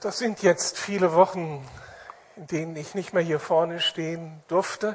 Das 0.00 0.18
sind 0.18 0.42
jetzt 0.42 0.76
viele 0.76 1.14
Wochen, 1.14 1.66
in 2.36 2.46
denen 2.48 2.76
ich 2.76 2.94
nicht 2.94 3.14
mehr 3.14 3.22
hier 3.22 3.40
vorne 3.40 3.80
stehen 3.80 4.42
durfte. 4.46 4.94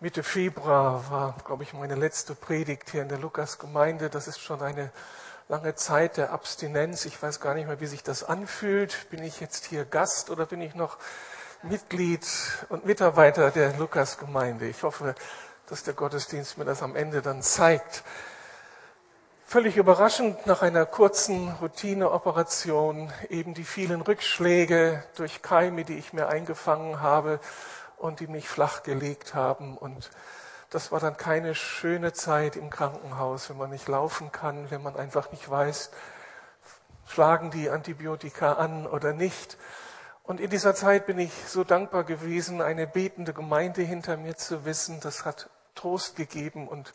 Mitte 0.00 0.22
Februar 0.22 1.10
war, 1.10 1.34
glaube 1.46 1.62
ich, 1.62 1.72
meine 1.72 1.94
letzte 1.94 2.34
Predigt 2.34 2.90
hier 2.90 3.00
in 3.00 3.08
der 3.08 3.16
Lukas-Gemeinde. 3.16 4.10
Das 4.10 4.28
ist 4.28 4.38
schon 4.38 4.60
eine 4.60 4.92
lange 5.48 5.76
Zeit 5.76 6.18
der 6.18 6.30
Abstinenz. 6.30 7.06
Ich 7.06 7.22
weiß 7.22 7.40
gar 7.40 7.54
nicht 7.54 7.68
mehr, 7.68 7.80
wie 7.80 7.86
sich 7.86 8.02
das 8.02 8.22
anfühlt. 8.22 9.08
Bin 9.08 9.22
ich 9.22 9.40
jetzt 9.40 9.64
hier 9.64 9.86
Gast 9.86 10.28
oder 10.28 10.44
bin 10.44 10.60
ich 10.60 10.74
noch 10.74 10.98
Mitglied 11.62 12.26
und 12.68 12.84
Mitarbeiter 12.84 13.50
der 13.50 13.72
Lukas-Gemeinde? 13.78 14.68
Ich 14.68 14.82
hoffe, 14.82 15.14
dass 15.68 15.84
der 15.84 15.94
Gottesdienst 15.94 16.58
mir 16.58 16.66
das 16.66 16.82
am 16.82 16.96
Ende 16.96 17.22
dann 17.22 17.40
zeigt. 17.40 18.04
Völlig 19.50 19.78
überraschend 19.78 20.44
nach 20.44 20.60
einer 20.60 20.84
kurzen 20.84 21.50
Routineoperation 21.62 23.10
eben 23.30 23.54
die 23.54 23.64
vielen 23.64 24.02
Rückschläge 24.02 25.02
durch 25.16 25.40
Keime, 25.40 25.86
die 25.86 25.96
ich 25.96 26.12
mir 26.12 26.28
eingefangen 26.28 27.00
habe 27.00 27.40
und 27.96 28.20
die 28.20 28.26
mich 28.26 28.46
flachgelegt 28.46 29.32
haben. 29.32 29.78
Und 29.78 30.10
das 30.68 30.92
war 30.92 31.00
dann 31.00 31.16
keine 31.16 31.54
schöne 31.54 32.12
Zeit 32.12 32.56
im 32.56 32.68
Krankenhaus, 32.68 33.48
wenn 33.48 33.56
man 33.56 33.70
nicht 33.70 33.88
laufen 33.88 34.30
kann, 34.32 34.70
wenn 34.70 34.82
man 34.82 34.96
einfach 34.96 35.32
nicht 35.32 35.48
weiß, 35.48 35.92
schlagen 37.06 37.50
die 37.50 37.70
Antibiotika 37.70 38.52
an 38.52 38.86
oder 38.86 39.14
nicht. 39.14 39.56
Und 40.24 40.40
in 40.40 40.50
dieser 40.50 40.74
Zeit 40.74 41.06
bin 41.06 41.18
ich 41.18 41.32
so 41.46 41.64
dankbar 41.64 42.04
gewesen, 42.04 42.60
eine 42.60 42.86
betende 42.86 43.32
Gemeinde 43.32 43.80
hinter 43.80 44.18
mir 44.18 44.36
zu 44.36 44.66
wissen. 44.66 45.00
Das 45.00 45.24
hat 45.24 45.48
Trost 45.74 46.16
gegeben 46.16 46.68
und 46.68 46.92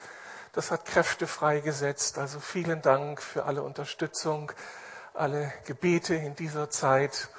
das 0.53 0.71
hat 0.71 0.85
Kräfte 0.85 1.27
freigesetzt. 1.27 2.17
Also 2.17 2.39
vielen 2.39 2.81
Dank 2.81 3.21
für 3.21 3.43
alle 3.43 3.63
Unterstützung, 3.63 4.51
alle 5.13 5.51
Gebete 5.65 6.15
in 6.15 6.35
dieser 6.35 6.69
Zeit. 6.69 7.29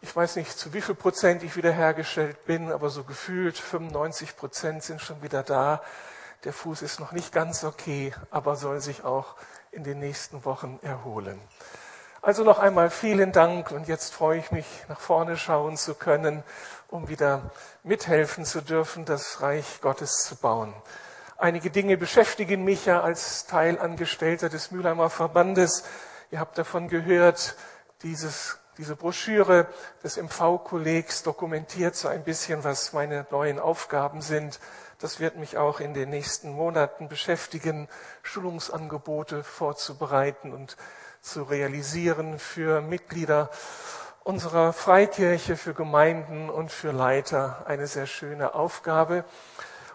Ich 0.00 0.16
weiß 0.16 0.36
nicht, 0.36 0.58
zu 0.58 0.72
wie 0.72 0.80
viel 0.80 0.94
Prozent 0.94 1.42
ich 1.42 1.56
wiederhergestellt 1.56 2.46
bin, 2.46 2.72
aber 2.72 2.88
so 2.88 3.04
gefühlt 3.04 3.58
95 3.58 4.36
Prozent 4.36 4.82
sind 4.82 5.00
schon 5.02 5.22
wieder 5.22 5.42
da. 5.42 5.82
Der 6.44 6.54
Fuß 6.54 6.80
ist 6.80 6.98
noch 6.98 7.12
nicht 7.12 7.32
ganz 7.32 7.64
okay, 7.64 8.14
aber 8.30 8.56
soll 8.56 8.80
sich 8.80 9.04
auch 9.04 9.36
in 9.70 9.84
den 9.84 9.98
nächsten 9.98 10.42
Wochen 10.46 10.80
erholen. 10.82 11.38
Also 12.22 12.44
noch 12.44 12.58
einmal 12.58 12.88
vielen 12.88 13.32
Dank 13.32 13.70
und 13.70 13.88
jetzt 13.88 14.14
freue 14.14 14.38
ich 14.38 14.50
mich, 14.50 14.66
nach 14.88 15.00
vorne 15.00 15.36
schauen 15.36 15.76
zu 15.76 15.94
können, 15.94 16.42
um 16.88 17.08
wieder 17.08 17.50
mithelfen 17.82 18.46
zu 18.46 18.62
dürfen, 18.62 19.04
das 19.04 19.42
Reich 19.42 19.80
Gottes 19.82 20.24
zu 20.24 20.36
bauen. 20.36 20.74
Einige 21.40 21.70
Dinge 21.70 21.96
beschäftigen 21.96 22.64
mich 22.64 22.84
ja 22.84 23.00
als 23.00 23.46
Teilangestellter 23.46 24.50
des 24.50 24.72
Mülheimer 24.72 25.08
Verbandes. 25.08 25.84
Ihr 26.30 26.38
habt 26.38 26.58
davon 26.58 26.88
gehört, 26.88 27.56
dieses, 28.02 28.58
diese 28.76 28.94
Broschüre 28.94 29.66
des 30.04 30.18
MV-Kollegs 30.18 31.22
dokumentiert 31.22 31.96
so 31.96 32.08
ein 32.08 32.24
bisschen, 32.24 32.62
was 32.62 32.92
meine 32.92 33.26
neuen 33.30 33.58
Aufgaben 33.58 34.20
sind. 34.20 34.60
Das 34.98 35.18
wird 35.18 35.36
mich 35.36 35.56
auch 35.56 35.80
in 35.80 35.94
den 35.94 36.10
nächsten 36.10 36.50
Monaten 36.50 37.08
beschäftigen, 37.08 37.88
Schulungsangebote 38.22 39.42
vorzubereiten 39.42 40.52
und 40.52 40.76
zu 41.22 41.44
realisieren 41.44 42.38
für 42.38 42.82
Mitglieder 42.82 43.48
unserer 44.24 44.74
Freikirche, 44.74 45.56
für 45.56 45.72
Gemeinden 45.72 46.50
und 46.50 46.70
für 46.70 46.90
Leiter. 46.90 47.64
Eine 47.66 47.86
sehr 47.86 48.06
schöne 48.06 48.54
Aufgabe. 48.54 49.24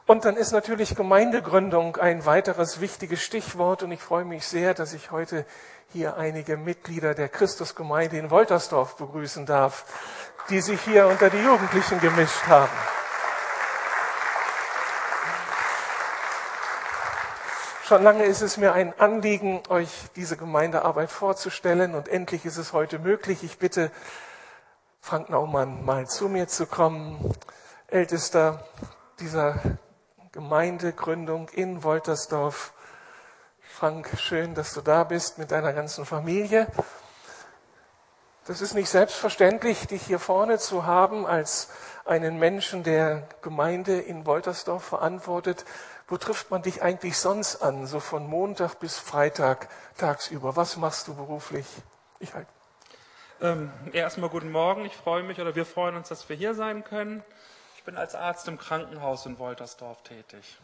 Und 0.08 0.24
dann 0.24 0.38
ist 0.38 0.52
natürlich 0.52 0.96
Gemeindegründung 0.96 1.98
ein 1.98 2.28
weiteres 2.28 2.80
wichtiges 2.80 3.24
Stichwort 3.24 3.82
und 3.82 3.92
ich 3.92 4.02
freue 4.02 4.24
mich 4.24 4.46
sehr, 4.46 4.76
dass 4.76 4.94
ich 4.94 5.10
heute 5.10 5.48
hier 5.94 6.16
einige 6.16 6.58
Mitglieder 6.58 7.16
der 7.16 7.28
Christusgemeinde 7.28 8.20
in 8.20 8.30
Woltersdorf 8.30 8.98
begrüßen 8.98 9.48
darf, 9.48 9.86
die 10.50 10.62
sich 10.62 10.80
hier 10.82 11.08
unter 11.08 11.32
die 11.32 11.42
Jugendlichen 11.42 12.00
gemischt 12.00 12.46
haben. 12.48 12.72
Schon 17.84 18.04
lange 18.04 18.26
ist 18.26 18.42
es 18.42 18.58
mir 18.58 18.74
ein 18.74 18.94
Anliegen, 19.00 19.64
euch 19.70 19.90
diese 20.16 20.38
Gemeindearbeit 20.38 21.10
vorzustellen 21.10 21.96
und 21.96 22.08
endlich 22.08 22.46
ist 22.46 22.58
es 22.58 22.74
heute 22.74 23.00
möglich. 23.00 23.44
Ich 23.44 23.58
bitte 23.58 23.92
Frank 25.02 25.30
Naumann 25.30 25.84
mal 25.84 26.08
zu 26.08 26.30
mir 26.30 26.48
zu 26.48 26.68
kommen, 26.68 27.34
ältester 27.88 28.68
dieser 29.20 29.60
Gemeindegründung 30.36 31.48
in 31.48 31.82
Woltersdorf. 31.84 32.74
Frank, 33.62 34.10
schön, 34.20 34.54
dass 34.54 34.74
du 34.74 34.82
da 34.82 35.06
bist 35.06 35.38
mit 35.38 35.50
deiner 35.50 35.72
ganzen 35.72 36.06
Familie. 36.06 36.68
Das 38.46 38.60
ist 38.60 38.74
nicht 38.74 38.90
selbstverständlich, 38.90 39.88
dich 39.88 40.02
hier 40.04 40.20
vorne 40.20 40.60
zu 40.60 40.86
haben 40.86 41.26
als 41.26 41.70
einen 42.04 42.38
Menschen, 42.38 42.84
der 42.84 43.30
Gemeinde 43.42 43.98
in 43.98 44.26
Woltersdorf 44.26 44.84
verantwortet. 44.84 45.64
Wo 46.10 46.18
trifft 46.18 46.52
man 46.52 46.62
dich 46.62 46.82
eigentlich 46.82 47.18
sonst 47.18 47.62
an, 47.62 47.88
so 47.88 48.02
von 48.02 48.28
Montag 48.28 48.78
bis 48.82 49.00
Freitag 49.00 49.70
tagsüber? 49.98 50.58
Was 50.58 50.76
machst 50.76 51.08
du 51.08 51.16
beruflich? 51.16 51.66
Ich 52.20 52.34
halt. 52.34 52.48
Ähm, 53.40 53.72
erstmal 53.94 54.30
guten 54.30 54.52
Morgen. 54.52 54.84
Ich 54.84 54.98
freue 54.98 55.24
mich 55.24 55.40
oder 55.40 55.56
wir 55.56 55.66
freuen 55.66 55.96
uns, 55.96 56.10
dass 56.10 56.28
wir 56.28 56.36
hier 56.36 56.56
sein 56.56 56.84
können 56.84 57.24
bin 57.86 57.98
als 57.98 58.16
Arzt 58.16 58.48
im 58.48 58.58
Krankenhaus 58.58 59.26
in 59.26 59.40
Woltersdorf 59.40 60.02
tätig. 60.04 60.58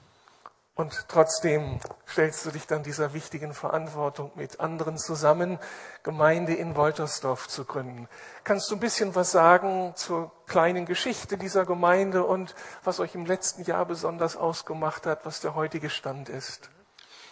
Und 0.73 1.05
trotzdem 1.09 1.79
stellst 2.07 2.45
du 2.45 2.51
dich 2.51 2.65
dann 2.65 2.81
dieser 2.81 3.13
wichtigen 3.13 3.53
Verantwortung 3.53 4.31
mit 4.35 4.59
anderen 4.61 4.97
zusammen, 4.97 5.59
Gemeinde 6.01 6.55
in 6.55 6.75
Woltersdorf 6.75 7.47
zu 7.49 7.65
gründen. 7.65 8.07
Kannst 8.45 8.71
du 8.71 8.75
ein 8.75 8.79
bisschen 8.79 9.13
was 9.13 9.31
sagen 9.31 9.93
zur 9.95 10.31
kleinen 10.47 10.85
Geschichte 10.85 11.37
dieser 11.37 11.65
Gemeinde 11.65 12.23
und 12.23 12.55
was 12.83 12.99
euch 13.01 13.15
im 13.15 13.25
letzten 13.25 13.63
Jahr 13.63 13.85
besonders 13.85 14.37
ausgemacht 14.37 15.05
hat, 15.05 15.25
was 15.25 15.41
der 15.41 15.55
heutige 15.55 15.89
Stand 15.89 16.29
ist? 16.29 16.69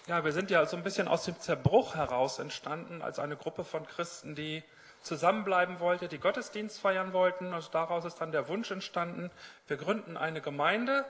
Ja, 0.06 0.24
wir 0.26 0.34
sind 0.34 0.52
ja 0.52 0.66
so 0.66 0.76
ein 0.76 0.84
bisschen 0.84 1.08
aus 1.08 1.24
dem 1.24 1.40
Zerbruch 1.40 1.96
heraus 1.96 2.40
entstanden, 2.40 3.02
als 3.02 3.20
eine 3.20 3.38
Gruppe 3.38 3.64
von 3.64 3.88
Christen, 3.88 4.36
die 4.36 4.64
zusammenbleiben 5.02 5.80
wollte, 5.80 6.08
die 6.08 6.20
Gottesdienst 6.20 6.80
feiern 6.80 7.14
wollten. 7.14 7.54
Also 7.54 7.70
daraus 7.72 8.06
ist 8.06 8.16
dann 8.16 8.32
der 8.32 8.48
Wunsch 8.48 8.72
entstanden, 8.72 9.32
wir 9.68 9.78
gründen 9.78 10.18
eine 10.18 10.42
Gemeinde. 10.42 11.06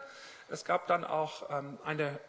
Es 0.49 0.65
gab 0.65 0.87
dann 0.87 1.03
auch 1.03 1.49
ähm, 1.49 1.77
eine, 1.83 2.19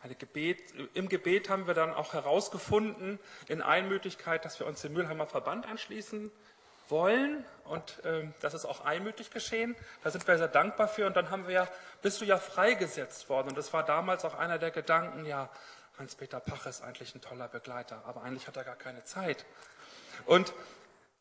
eine 0.00 0.14
Gebet, 0.14 0.60
im 0.94 1.08
Gebet 1.08 1.48
haben 1.48 1.66
wir 1.66 1.74
dann 1.74 1.94
auch 1.94 2.12
herausgefunden 2.12 3.18
in 3.48 3.62
Einmütigkeit, 3.62 4.44
dass 4.44 4.58
wir 4.60 4.66
uns 4.66 4.82
dem 4.82 4.92
Mülheimer 4.92 5.26
Verband 5.26 5.66
anschließen 5.66 6.30
wollen 6.88 7.44
und 7.64 8.00
ähm, 8.04 8.32
das 8.40 8.54
ist 8.54 8.64
auch 8.64 8.84
einmütig 8.84 9.30
geschehen. 9.30 9.76
Da 10.02 10.10
sind 10.10 10.26
wir 10.26 10.38
sehr 10.38 10.48
dankbar 10.48 10.88
für 10.88 11.06
und 11.06 11.16
dann 11.16 11.30
haben 11.30 11.46
wir 11.46 11.54
ja, 11.54 11.68
bist 12.00 12.20
du 12.20 12.24
ja 12.24 12.38
freigesetzt 12.38 13.28
worden 13.28 13.48
und 13.48 13.58
das 13.58 13.72
war 13.72 13.84
damals 13.84 14.24
auch 14.24 14.34
einer 14.34 14.58
der 14.58 14.70
Gedanken, 14.70 15.26
ja, 15.26 15.50
Hans-Peter 15.98 16.40
Pach 16.40 16.66
ist 16.66 16.82
eigentlich 16.82 17.14
ein 17.14 17.20
toller 17.20 17.48
Begleiter, 17.48 18.02
aber 18.06 18.22
eigentlich 18.22 18.46
hat 18.46 18.56
er 18.56 18.64
gar 18.64 18.76
keine 18.76 19.04
Zeit. 19.04 19.44
Und 20.26 20.52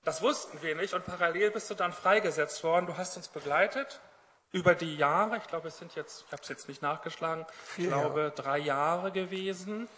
das 0.08 0.22
wussten 0.22 0.62
wir 0.62 0.74
nicht 0.74 0.94
und 0.94 1.04
parallel 1.04 1.52
bist 1.52 1.70
du 1.70 1.74
dann 1.74 1.92
freigesetzt 1.92 2.64
worden. 2.64 2.86
Du 2.86 2.96
hast 2.96 3.18
uns 3.18 3.28
begleitet 3.28 4.00
über 4.54 4.74
die 4.74 4.96
Jahre. 4.96 5.36
Ich 5.36 5.48
glaube, 5.48 5.68
es 5.68 5.80
sind 5.80 5.96
jetzt, 5.96 6.24
ich 6.26 6.32
habe 6.32 6.42
es 6.42 6.48
jetzt 6.48 6.70
nicht 6.70 6.82
nachgeschlagen, 6.82 7.46
ich 7.76 7.88
glaube 7.88 8.32
drei 8.34 8.58
Jahre 8.58 9.12
gewesen. 9.12 9.90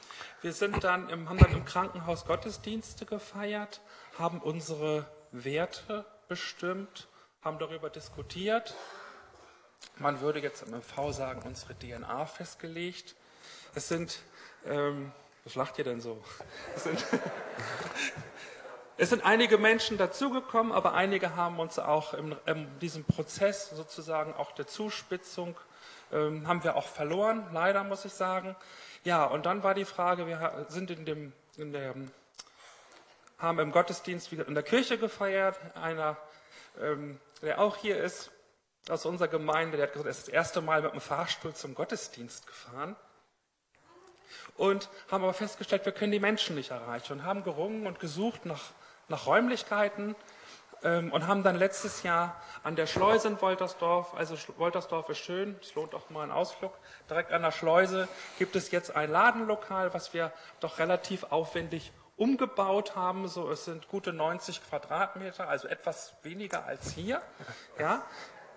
Wir 0.41 0.53
sind 0.53 0.83
dann 0.83 1.09
im, 1.09 1.29
haben 1.29 1.37
dann 1.37 1.51
im 1.51 1.63
Krankenhaus 1.63 2.25
Gottesdienste 2.25 3.05
gefeiert, 3.05 3.81
haben 4.17 4.41
unsere 4.41 5.05
Werte 5.31 6.05
bestimmt, 6.27 7.07
haben 7.43 7.59
darüber 7.59 7.91
diskutiert. 7.91 8.73
Man 9.97 10.21
würde 10.21 10.39
jetzt 10.39 10.63
im 10.63 10.71
MV 10.71 11.11
sagen, 11.11 11.43
unsere 11.45 11.77
DNA 11.77 12.25
festgelegt. 12.25 13.15
Es 13.75 13.89
sind, 13.89 14.17
ähm, 14.65 15.11
was 15.43 15.53
lacht 15.53 15.77
ihr 15.77 15.83
denn 15.83 16.01
so? 16.01 16.23
Es 16.75 16.85
sind, 16.85 17.05
es 18.99 19.09
sind 19.09 19.23
einige 19.23 19.57
Menschen 19.57 19.97
dazugekommen, 19.97 20.73
aber 20.73 20.93
einige 20.93 21.37
haben 21.37 21.59
uns 21.59 21.79
auch 21.79 22.13
in, 22.13 22.35
diesem 22.79 23.05
Prozess 23.05 23.69
sozusagen 23.69 24.33
auch 24.33 24.51
der 24.51 24.67
Zuspitzung 24.67 25.57
ähm, 26.11 26.45
haben 26.45 26.65
wir 26.65 26.75
auch 26.75 26.87
verloren, 26.87 27.47
leider 27.53 27.85
muss 27.85 28.03
ich 28.03 28.11
sagen. 28.11 28.57
Ja, 29.05 29.23
und 29.23 29.45
dann 29.45 29.63
war 29.63 29.73
die 29.73 29.85
Frage, 29.85 30.27
wir 30.27 30.65
sind 30.67 30.91
in 30.91 31.05
dem, 31.05 31.31
in 31.55 31.71
der, 31.71 31.95
haben 33.37 33.59
im 33.59 33.71
Gottesdienst 33.71 34.33
wieder 34.33 34.45
in 34.45 34.53
der 34.53 34.63
Kirche 34.63 34.97
gefeiert. 34.97 35.57
Einer, 35.75 36.17
ähm, 36.81 37.21
der 37.41 37.61
auch 37.61 37.77
hier 37.77 38.03
ist, 38.03 38.31
aus 38.89 39.05
unserer 39.05 39.29
Gemeinde, 39.29 39.77
der 39.77 39.87
hat 39.87 39.93
gesagt, 39.93 40.07
er 40.07 40.11
ist 40.11 40.27
das 40.27 40.33
erste 40.33 40.59
Mal 40.59 40.81
mit 40.81 40.91
dem 40.91 40.99
Fahrstuhl 40.99 41.53
zum 41.53 41.73
Gottesdienst 41.73 42.47
gefahren 42.47 42.97
und 44.57 44.89
haben 45.09 45.23
aber 45.23 45.33
festgestellt, 45.33 45.85
wir 45.85 45.93
können 45.93 46.11
die 46.11 46.19
Menschen 46.19 46.57
nicht 46.57 46.71
erreichen 46.71 47.13
und 47.13 47.23
haben 47.23 47.45
gerungen 47.45 47.87
und 47.87 48.01
gesucht 48.01 48.45
nach 48.45 48.73
nach 49.09 49.25
Räumlichkeiten 49.25 50.15
ähm, 50.83 51.11
und 51.11 51.27
haben 51.27 51.43
dann 51.43 51.55
letztes 51.55 52.03
Jahr 52.03 52.41
an 52.63 52.75
der 52.75 52.87
Schleuse 52.87 53.27
in 53.27 53.41
Woltersdorf, 53.41 54.13
also 54.15 54.35
Woltersdorf 54.57 55.09
ist 55.09 55.19
schön, 55.19 55.57
es 55.61 55.75
lohnt 55.75 55.93
auch 55.93 56.09
mal 56.09 56.23
einen 56.23 56.31
Ausflug, 56.31 56.73
direkt 57.09 57.31
an 57.31 57.41
der 57.41 57.51
Schleuse 57.51 58.07
gibt 58.37 58.55
es 58.55 58.71
jetzt 58.71 58.95
ein 58.95 59.11
Ladenlokal, 59.11 59.93
was 59.93 60.13
wir 60.13 60.31
doch 60.59 60.79
relativ 60.79 61.25
aufwendig 61.31 61.91
umgebaut 62.19 62.95
haben. 62.95 63.27
So, 63.27 63.49
es 63.49 63.65
sind 63.65 63.87
gute 63.87 64.13
90 64.13 64.61
Quadratmeter, 64.67 65.47
also 65.47 65.67
etwas 65.67 66.13
weniger 66.21 66.65
als 66.65 66.91
hier. 66.91 67.21
Ja, 67.79 68.03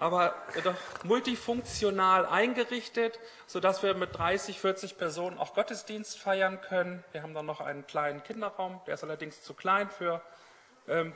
aber 0.01 0.35
doch 0.65 0.75
multifunktional 1.05 2.27
eingerichtet, 2.27 3.21
sodass 3.47 3.85
wir 3.85 3.95
mit 3.95 4.19
30, 4.19 4.61
40 4.61 4.99
Personen 4.99 5.39
auch 5.39 5.55
Gottesdienst 5.55 6.19
feiern 6.19 6.61
können. 6.61 7.05
Wir 7.13 7.23
haben 7.23 7.35
dann 7.35 7.47
noch 7.47 7.61
einen 7.61 7.87
kleinen 7.87 8.25
Kinderraum, 8.25 8.81
der 8.87 8.95
ist 8.95 9.05
allerdings 9.05 9.43
zu 9.43 9.55
klein 9.55 9.89
für 9.91 10.21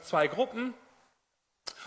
zwei 0.02 0.28
Gruppen. 0.28 0.74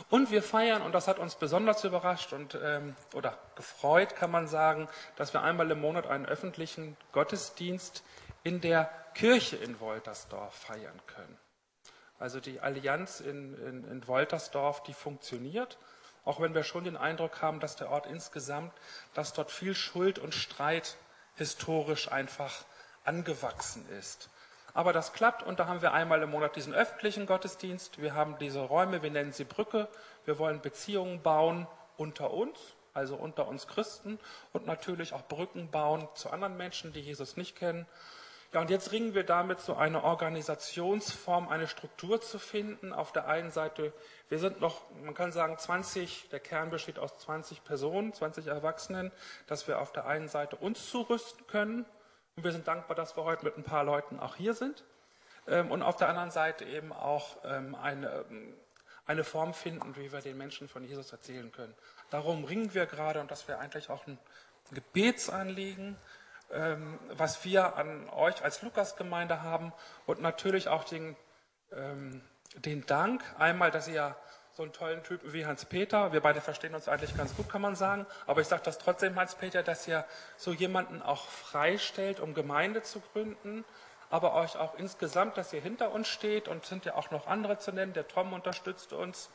Und 0.09 0.31
wir 0.31 0.43
feiern, 0.43 0.81
und 0.81 0.93
das 0.93 1.07
hat 1.07 1.19
uns 1.19 1.35
besonders 1.35 1.83
überrascht 1.83 2.33
und, 2.33 2.57
ähm, 2.61 2.95
oder 3.13 3.37
gefreut, 3.55 4.15
kann 4.15 4.31
man 4.31 4.47
sagen, 4.47 4.87
dass 5.15 5.33
wir 5.33 5.41
einmal 5.41 5.69
im 5.71 5.81
Monat 5.81 6.07
einen 6.07 6.25
öffentlichen 6.25 6.97
Gottesdienst 7.11 8.03
in 8.43 8.61
der 8.61 8.89
Kirche 9.13 9.57
in 9.57 9.79
Woltersdorf 9.79 10.53
feiern 10.53 11.01
können. 11.07 11.37
Also 12.17 12.39
die 12.39 12.59
Allianz 12.59 13.19
in, 13.19 13.53
in, 13.65 13.83
in 13.89 14.07
Woltersdorf, 14.07 14.83
die 14.83 14.93
funktioniert, 14.93 15.77
auch 16.25 16.39
wenn 16.39 16.53
wir 16.53 16.63
schon 16.63 16.83
den 16.83 16.97
Eindruck 16.97 17.41
haben, 17.41 17.59
dass 17.59 17.75
der 17.75 17.89
Ort 17.89 18.05
insgesamt, 18.05 18.73
dass 19.13 19.33
dort 19.33 19.51
viel 19.51 19.73
Schuld 19.73 20.19
und 20.19 20.35
Streit 20.35 20.97
historisch 21.35 22.11
einfach 22.11 22.65
angewachsen 23.03 23.87
ist. 23.97 24.29
Aber 24.73 24.93
das 24.93 25.13
klappt 25.13 25.43
und 25.43 25.59
da 25.59 25.67
haben 25.67 25.81
wir 25.81 25.93
einmal 25.93 26.21
im 26.21 26.31
Monat 26.31 26.55
diesen 26.55 26.73
öffentlichen 26.73 27.25
Gottesdienst. 27.25 28.01
Wir 28.01 28.13
haben 28.13 28.37
diese 28.39 28.61
Räume, 28.61 29.01
wir 29.01 29.11
nennen 29.11 29.31
sie 29.31 29.45
Brücke. 29.45 29.87
Wir 30.25 30.39
wollen 30.39 30.61
Beziehungen 30.61 31.21
bauen 31.21 31.67
unter 31.97 32.31
uns, 32.31 32.57
also 32.93 33.15
unter 33.15 33.47
uns 33.47 33.67
Christen 33.67 34.19
und 34.53 34.65
natürlich 34.65 35.13
auch 35.13 35.27
Brücken 35.27 35.69
bauen 35.69 36.07
zu 36.15 36.29
anderen 36.29 36.57
Menschen, 36.57 36.93
die 36.93 37.01
Jesus 37.01 37.37
nicht 37.37 37.55
kennen. 37.55 37.85
Ja, 38.51 38.61
und 38.61 38.71
jetzt 38.71 38.91
ringen 38.91 39.13
wir 39.13 39.23
damit, 39.23 39.61
so 39.61 39.75
eine 39.75 40.03
Organisationsform, 40.03 41.49
eine 41.49 41.67
Struktur 41.67 42.19
zu 42.19 42.39
finden. 42.39 42.93
Auf 42.93 43.11
der 43.11 43.27
einen 43.27 43.51
Seite, 43.51 43.93
wir 44.27 44.39
sind 44.39 44.59
noch, 44.59 44.81
man 45.03 45.13
kann 45.13 45.31
sagen, 45.31 45.55
20, 45.55 46.29
der 46.31 46.39
Kern 46.39 46.71
besteht 46.71 46.97
aus 46.97 47.15
20 47.19 47.63
Personen, 47.63 48.11
20 48.11 48.47
Erwachsenen, 48.47 49.11
dass 49.45 49.67
wir 49.67 49.79
auf 49.79 49.91
der 49.91 50.07
einen 50.07 50.29
Seite 50.29 50.55
uns 50.55 50.89
zurüsten 50.89 51.45
können. 51.45 51.85
Und 52.39 52.45
wir 52.45 52.53
sind 52.53 52.69
dankbar, 52.69 52.95
dass 52.95 53.17
wir 53.17 53.25
heute 53.25 53.43
mit 53.43 53.57
ein 53.57 53.65
paar 53.65 53.83
Leuten 53.83 54.17
auch 54.17 54.37
hier 54.37 54.53
sind. 54.53 54.85
Ähm, 55.45 55.71
und 55.71 55.83
auf 55.83 55.97
der 55.97 56.07
anderen 56.07 56.31
Seite 56.31 56.63
eben 56.63 56.93
auch 56.93 57.35
ähm, 57.43 57.75
eine, 57.75 58.23
ähm, 58.29 58.53
eine 59.05 59.25
Form 59.25 59.53
finden, 59.53 59.97
wie 59.97 60.13
wir 60.13 60.21
den 60.21 60.37
Menschen 60.37 60.69
von 60.69 60.85
Jesus 60.85 61.11
erzählen 61.11 61.51
können. 61.51 61.75
Darum 62.11 62.45
ringen 62.45 62.73
wir 62.73 62.85
gerade 62.85 63.19
und 63.19 63.29
das 63.29 63.49
wäre 63.49 63.59
eigentlich 63.59 63.89
auch 63.89 64.07
ein 64.07 64.17
Gebetsanliegen, 64.71 65.97
was 67.11 67.43
wir 67.43 67.75
an 67.75 68.09
euch 68.09 68.43
als 68.43 68.61
Lukas-Gemeinde 68.61 69.43
haben 69.43 69.71
und 70.05 70.21
natürlich 70.21 70.67
auch 70.67 70.83
den, 70.83 71.15
den 72.55 72.85
Dank 72.87 73.23
einmal, 73.37 73.69
dass 73.69 73.87
ihr 73.87 74.15
so 74.59 74.63
einen 74.63 74.73
tollen 74.73 75.03
Typen 75.03 75.31
wie 75.31 75.45
Hans-Peter, 75.45 76.11
wir 76.11 76.19
beide 76.19 76.41
verstehen 76.41 76.75
uns 76.75 76.89
eigentlich 76.89 77.15
ganz 77.15 77.33
gut, 77.33 77.47
kann 77.47 77.61
man 77.61 77.77
sagen, 77.77 78.05
aber 78.27 78.41
ich 78.41 78.47
sage 78.47 78.61
das 78.65 78.77
trotzdem, 78.77 79.15
Hans-Peter, 79.15 79.63
dass 79.63 79.87
ihr 79.87 80.03
so 80.35 80.51
jemanden 80.51 81.01
auch 81.01 81.27
freistellt, 81.27 82.19
um 82.19 82.33
Gemeinde 82.33 82.83
zu 82.83 82.99
gründen, 82.99 83.63
aber 84.09 84.33
euch 84.33 84.57
auch 84.57 84.75
insgesamt, 84.75 85.37
dass 85.37 85.53
ihr 85.53 85.61
hinter 85.61 85.93
uns 85.93 86.09
steht. 86.09 86.49
Und 86.49 86.65
sind 86.65 86.83
ja 86.83 86.95
auch 86.95 87.09
noch 87.09 87.25
andere 87.27 87.57
zu 87.57 87.71
nennen, 87.71 87.93
der 87.93 88.09
Tom 88.09 88.33
unterstützt 88.33 88.91
uns, 88.91 89.29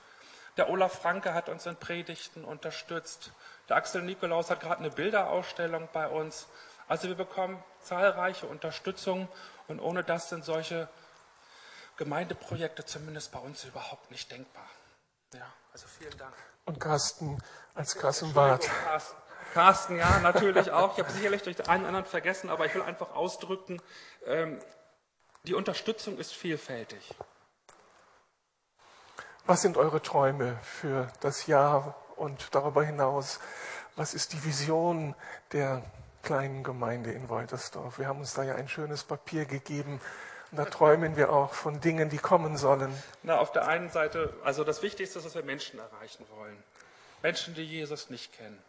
der 0.58 0.68
Olaf 0.68 1.00
Franke 1.00 1.32
hat 1.32 1.48
uns 1.48 1.64
in 1.64 1.76
Predigten 1.76 2.44
unterstützt, 2.44 3.32
der 3.70 3.76
Axel 3.76 4.02
Nikolaus 4.02 4.50
hat 4.50 4.60
gerade 4.60 4.80
eine 4.80 4.90
Bilderausstellung 4.90 5.88
bei 5.94 6.06
uns, 6.06 6.48
also 6.86 7.08
wir 7.08 7.14
bekommen 7.14 7.64
zahlreiche 7.80 8.46
Unterstützung. 8.46 9.28
Und 9.68 9.80
ohne 9.80 10.04
das 10.04 10.28
sind 10.28 10.44
solche 10.44 10.86
Gemeindeprojekte 11.96 12.84
zumindest 12.84 13.32
bei 13.32 13.38
uns 13.38 13.64
überhaupt 13.64 14.10
nicht 14.10 14.30
denkbar. 14.30 14.68
Ja, 15.34 15.46
also 15.72 15.86
vielen 15.86 16.16
Dank. 16.16 16.34
Und 16.64 16.80
Carsten 16.80 17.42
als 17.74 17.96
Kassenwart. 17.96 18.70
Carsten. 18.84 19.16
Carsten, 19.52 19.96
ja, 19.96 20.18
natürlich 20.20 20.70
auch. 20.72 20.96
Ich 20.96 21.04
habe 21.04 21.12
sicherlich 21.12 21.42
durch 21.42 21.56
den 21.56 21.68
einen 21.68 21.82
oder 21.82 21.88
anderen 21.88 22.06
vergessen, 22.06 22.50
aber 22.50 22.66
ich 22.66 22.74
will 22.74 22.82
einfach 22.82 23.14
ausdrücken, 23.14 23.80
ähm, 24.26 24.58
die 25.44 25.54
Unterstützung 25.54 26.18
ist 26.18 26.32
vielfältig. 26.32 27.14
Was 29.46 29.62
sind 29.62 29.76
eure 29.76 30.00
Träume 30.00 30.58
für 30.62 31.08
das 31.20 31.46
Jahr 31.46 31.94
und 32.16 32.54
darüber 32.54 32.82
hinaus? 32.82 33.38
Was 33.94 34.14
ist 34.14 34.32
die 34.32 34.42
Vision 34.42 35.14
der 35.52 35.84
kleinen 36.24 36.64
Gemeinde 36.64 37.12
in 37.12 37.28
Woltersdorf. 37.28 37.98
Wir 37.98 38.08
haben 38.08 38.20
uns 38.20 38.34
da 38.34 38.42
ja 38.42 38.54
ein 38.54 38.68
schönes 38.68 39.04
Papier 39.04 39.44
gegeben. 39.44 40.00
Und 40.54 40.58
da 40.58 40.66
träumen 40.66 41.16
wir 41.16 41.32
auch 41.32 41.52
von 41.52 41.80
Dingen, 41.80 42.10
die 42.10 42.18
kommen 42.18 42.56
sollen. 42.56 42.94
Na, 43.24 43.38
auf 43.38 43.50
der 43.50 43.66
einen 43.66 43.90
Seite, 43.90 44.32
also 44.44 44.62
das 44.62 44.82
Wichtigste 44.82 45.18
ist, 45.18 45.24
dass 45.24 45.34
wir 45.34 45.42
Menschen 45.42 45.80
erreichen 45.80 46.24
wollen. 46.36 46.62
Menschen, 47.22 47.54
die 47.54 47.64
Jesus 47.64 48.08
nicht 48.08 48.32
kennen. 48.32 48.62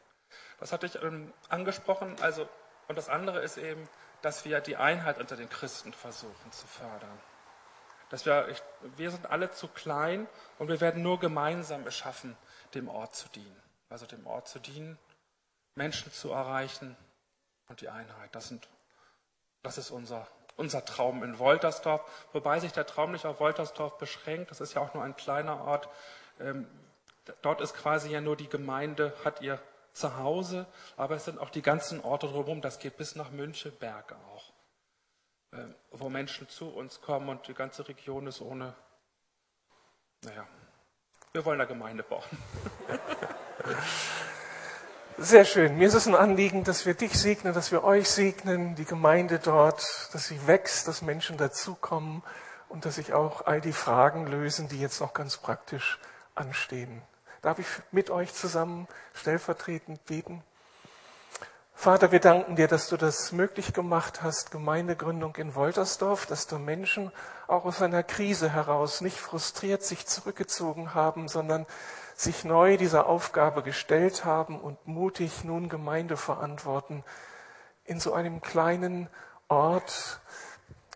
Das 0.59 0.73
hatte 0.73 0.87
ich 0.87 0.99
ähm, 1.03 1.31
angesprochen. 1.47 2.15
Also, 2.21 2.49
und 2.87 2.97
das 2.97 3.07
andere 3.07 3.41
ist 3.41 3.57
eben, 3.57 3.87
dass 4.23 4.45
wir 4.45 4.61
die 4.61 4.77
Einheit 4.77 5.19
unter 5.19 5.35
den 5.35 5.47
Christen 5.47 5.93
versuchen 5.93 6.51
zu 6.51 6.65
fördern. 6.65 7.19
Dass 8.09 8.25
wir, 8.25 8.47
ich, 8.49 8.63
wir 8.97 9.11
sind 9.11 9.29
alle 9.29 9.51
zu 9.51 9.67
klein 9.67 10.25
und 10.57 10.69
wir 10.69 10.81
werden 10.81 11.03
nur 11.03 11.19
gemeinsam 11.19 11.85
es 11.85 11.95
schaffen, 11.95 12.35
dem 12.73 12.87
Ort 12.87 13.15
zu 13.15 13.29
dienen. 13.29 13.61
Also 13.91 14.07
dem 14.07 14.25
Ort 14.25 14.47
zu 14.47 14.57
dienen, 14.57 14.97
Menschen 15.75 16.11
zu 16.11 16.31
erreichen, 16.31 16.97
und 17.67 17.81
die 17.81 17.89
Einheit. 17.89 18.33
Das, 18.33 18.47
sind, 18.47 18.67
das 19.63 19.77
ist 19.77 19.91
unser, 19.91 20.27
unser 20.57 20.85
Traum 20.85 21.23
in 21.23 21.39
Woltersdorf, 21.39 22.01
wobei 22.33 22.59
sich 22.59 22.71
der 22.71 22.85
Traum 22.85 23.11
nicht 23.11 23.25
auf 23.25 23.39
Woltersdorf 23.39 23.97
beschränkt. 23.97 24.51
Das 24.51 24.61
ist 24.61 24.73
ja 24.73 24.81
auch 24.81 24.93
nur 24.93 25.03
ein 25.03 25.15
kleiner 25.15 25.61
Ort. 25.61 25.89
Ähm, 26.39 26.67
dort 27.41 27.61
ist 27.61 27.73
quasi 27.75 28.09
ja 28.09 28.21
nur 28.21 28.35
die 28.35 28.49
Gemeinde, 28.49 29.13
hat 29.23 29.41
ihr 29.41 29.59
Zuhause, 29.93 30.65
aber 30.97 31.15
es 31.15 31.25
sind 31.25 31.39
auch 31.39 31.49
die 31.49 31.61
ganzen 31.61 32.01
Orte 32.01 32.27
drumherum. 32.27 32.61
Das 32.61 32.79
geht 32.79 32.97
bis 32.97 33.15
nach 33.15 33.31
Müncheberg 33.31 34.13
auch, 34.33 34.51
ähm, 35.53 35.75
wo 35.91 36.09
Menschen 36.09 36.49
zu 36.49 36.69
uns 36.69 37.01
kommen 37.01 37.29
und 37.29 37.47
die 37.47 37.53
ganze 37.53 37.87
Region 37.87 38.27
ist 38.27 38.41
ohne. 38.41 38.75
Naja, 40.21 40.47
wir 41.33 41.45
wollen 41.45 41.59
eine 41.59 41.67
Gemeinde 41.67 42.03
bauen. 42.03 42.23
Sehr 45.17 45.45
schön. 45.45 45.77
Mir 45.77 45.87
ist 45.87 45.93
es 45.93 46.07
ein 46.07 46.15
Anliegen, 46.15 46.65
dass 46.65 46.85
wir 46.85 46.93
dich 46.93 47.17
segnen, 47.17 47.53
dass 47.53 47.71
wir 47.71 47.85
euch 47.85 48.09
segnen, 48.09 48.75
die 48.75 48.83
Gemeinde 48.83 49.39
dort, 49.39 50.09
dass 50.11 50.27
sie 50.27 50.45
wächst, 50.45 50.89
dass 50.89 51.01
Menschen 51.01 51.37
dazukommen 51.37 52.21
und 52.67 52.83
dass 52.83 52.95
sich 52.95 53.13
auch 53.13 53.45
all 53.45 53.61
die 53.61 53.71
Fragen 53.71 54.27
lösen, 54.27 54.67
die 54.67 54.77
jetzt 54.77 54.99
noch 54.99 55.13
ganz 55.13 55.37
praktisch 55.37 55.99
anstehen. 56.35 57.01
Darf 57.41 57.59
ich 57.59 57.67
mit 57.93 58.09
euch 58.09 58.33
zusammen 58.33 58.89
stellvertretend 59.13 60.05
beten? 60.05 60.43
Vater, 61.73 62.11
wir 62.11 62.19
danken 62.19 62.57
dir, 62.57 62.67
dass 62.67 62.89
du 62.89 62.97
das 62.97 63.31
möglich 63.31 63.71
gemacht 63.71 64.21
hast, 64.21 64.51
Gemeindegründung 64.51 65.37
in 65.37 65.55
Woltersdorf, 65.55 66.25
dass 66.25 66.47
du 66.47 66.57
Menschen 66.57 67.09
auch 67.47 67.63
aus 67.63 67.81
einer 67.81 68.03
Krise 68.03 68.49
heraus 68.49 68.99
nicht 68.99 69.17
frustriert 69.17 69.83
sich 69.83 70.07
zurückgezogen 70.07 70.93
haben, 70.93 71.29
sondern 71.29 71.65
sich 72.15 72.45
neu 72.45 72.77
dieser 72.77 73.07
Aufgabe 73.07 73.61
gestellt 73.61 74.23
haben 74.23 74.59
und 74.59 74.87
mutig 74.87 75.43
nun 75.43 75.69
Gemeinde 75.69 76.15
verantworten 76.17 77.03
in 77.83 77.99
so 77.99 78.13
einem 78.13 78.41
kleinen 78.41 79.09
Ort, 79.47 80.21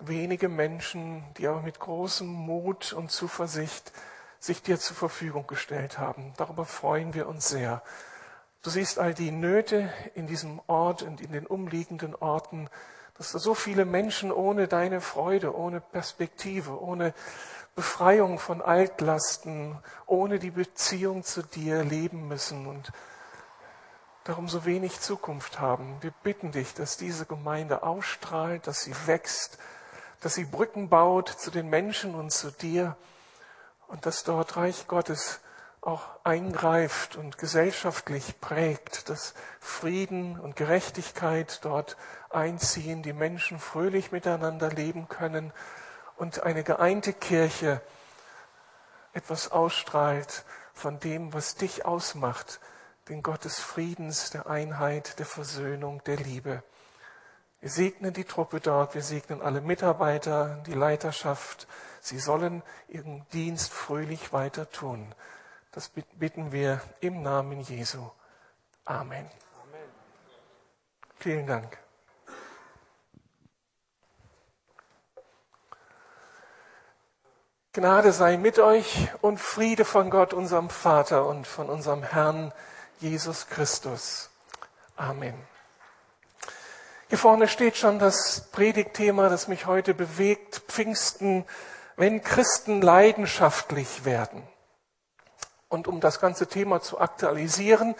wenige 0.01 0.47
Menschen, 0.47 1.23
die 1.37 1.47
aber 1.47 1.61
mit 1.61 1.79
großem 1.79 2.27
Mut 2.27 2.93
und 2.93 3.11
Zuversicht 3.11 3.91
sich 4.39 4.63
dir 4.63 4.79
zur 4.79 4.95
Verfügung 4.95 5.45
gestellt 5.45 5.99
haben. 5.99 6.33
Darüber 6.37 6.65
freuen 6.65 7.13
wir 7.13 7.27
uns 7.27 7.49
sehr. 7.49 7.83
Du 8.61 8.69
siehst 8.69 8.97
all 8.97 9.13
die 9.13 9.31
Nöte 9.31 9.91
in 10.15 10.25
diesem 10.25 10.61
Ort 10.67 11.03
und 11.03 11.19
in 11.19 11.33
den 11.33 11.45
umliegenden 11.45 12.15
Orten, 12.15 12.69
dass 13.17 13.33
da 13.33 13.39
so 13.39 13.53
viele 13.53 13.83
Menschen 13.83 14.31
ohne 14.31 14.69
deine 14.69 15.01
Freude, 15.01 15.53
ohne 15.53 15.81
Perspektive, 15.81 16.81
ohne 16.81 17.13
Befreiung 17.79 18.39
von 18.39 18.61
Altlasten, 18.61 19.79
ohne 20.05 20.37
die 20.37 20.51
Beziehung 20.51 21.23
zu 21.23 21.41
dir 21.41 21.81
leben 21.85 22.27
müssen 22.27 22.67
und 22.67 22.91
darum 24.25 24.49
so 24.49 24.65
wenig 24.65 24.99
Zukunft 24.99 25.61
haben. 25.61 25.95
Wir 26.01 26.11
bitten 26.21 26.51
dich, 26.51 26.73
dass 26.73 26.97
diese 26.97 27.25
Gemeinde 27.25 27.83
ausstrahlt, 27.83 28.67
dass 28.67 28.81
sie 28.81 28.93
wächst, 29.05 29.59
dass 30.19 30.35
sie 30.35 30.43
Brücken 30.43 30.89
baut 30.89 31.29
zu 31.29 31.51
den 31.51 31.69
Menschen 31.69 32.15
und 32.15 32.33
zu 32.33 32.51
dir 32.51 32.97
und 33.87 34.05
dass 34.05 34.25
dort 34.25 34.57
Reich 34.57 34.89
Gottes 34.89 35.39
auch 35.79 36.03
eingreift 36.25 37.15
und 37.15 37.37
gesellschaftlich 37.37 38.41
prägt, 38.41 39.07
dass 39.07 39.35
Frieden 39.61 40.37
und 40.37 40.57
Gerechtigkeit 40.57 41.63
dort 41.63 41.95
einziehen, 42.29 43.03
die 43.03 43.13
Menschen 43.13 43.57
fröhlich 43.57 44.11
miteinander 44.11 44.69
leben 44.69 45.07
können 45.07 45.53
und 46.19 46.43
eine 46.43 46.63
geeinte 46.63 47.13
Kirche 47.13 47.81
etwas 49.13 49.51
ausstrahlt 49.51 50.43
von 50.73 50.99
dem, 50.99 51.33
was 51.33 51.55
dich 51.55 51.85
ausmacht, 51.85 52.59
den 53.07 53.23
Gott 53.23 53.45
des 53.45 53.59
Friedens, 53.59 54.29
der 54.29 54.47
Einheit, 54.47 55.17
der 55.17 55.25
Versöhnung, 55.25 56.03
der 56.03 56.17
Liebe. 56.17 56.61
Wir 57.61 57.69
segnen 57.69 58.13
die 58.13 58.25
Truppe 58.25 58.59
dort, 58.59 58.95
wir 58.95 59.01
segnen 59.01 59.41
alle 59.41 59.61
Mitarbeiter, 59.61 60.61
die 60.67 60.73
Leiterschaft. 60.73 61.67
Sie 62.01 62.19
sollen 62.19 62.63
ihren 62.87 63.25
Dienst 63.33 63.73
fröhlich 63.73 64.31
weiter 64.31 64.69
tun. 64.69 65.13
Das 65.71 65.89
bitten 65.89 66.51
wir 66.51 66.81
im 66.99 67.21
Namen 67.21 67.61
Jesu. 67.61 68.09
Amen. 68.85 69.25
Amen. 69.25 69.89
Vielen 71.17 71.47
Dank. 71.47 71.88
Gnade 77.71 78.13
sei 78.13 78.37
mit 78.37 78.57
euch 78.57 79.09
und 79.21 79.39
Friede 79.39 79.85
von 79.85 80.09
Gott, 80.09 80.33
unserem 80.33 80.71
Vater 80.71 81.27
und 81.27 81.45
von 81.45 81.69
unserem 81.69 82.01
Herrn 82.01 82.51
Jesus 82.99 83.45
Christus. 83.45 84.31
Amen. 84.95 85.35
Hier 87.09 87.19
vorne 87.19 87.47
steht 87.47 87.77
schon 87.77 87.99
das 87.99 88.49
Predigtthema, 88.51 89.29
das 89.29 89.47
mich 89.47 89.67
heute 89.67 89.93
bewegt, 89.93 90.63
Pfingsten, 90.67 91.45
wenn 91.95 92.23
Christen 92.23 92.81
leidenschaftlich 92.81 94.03
werden. 94.03 94.41
Und 95.67 95.87
um 95.87 95.99
das 95.99 96.19
ganze 96.19 96.47
Thema 96.47 96.81
zu 96.81 96.99
aktualisieren, 96.99 97.93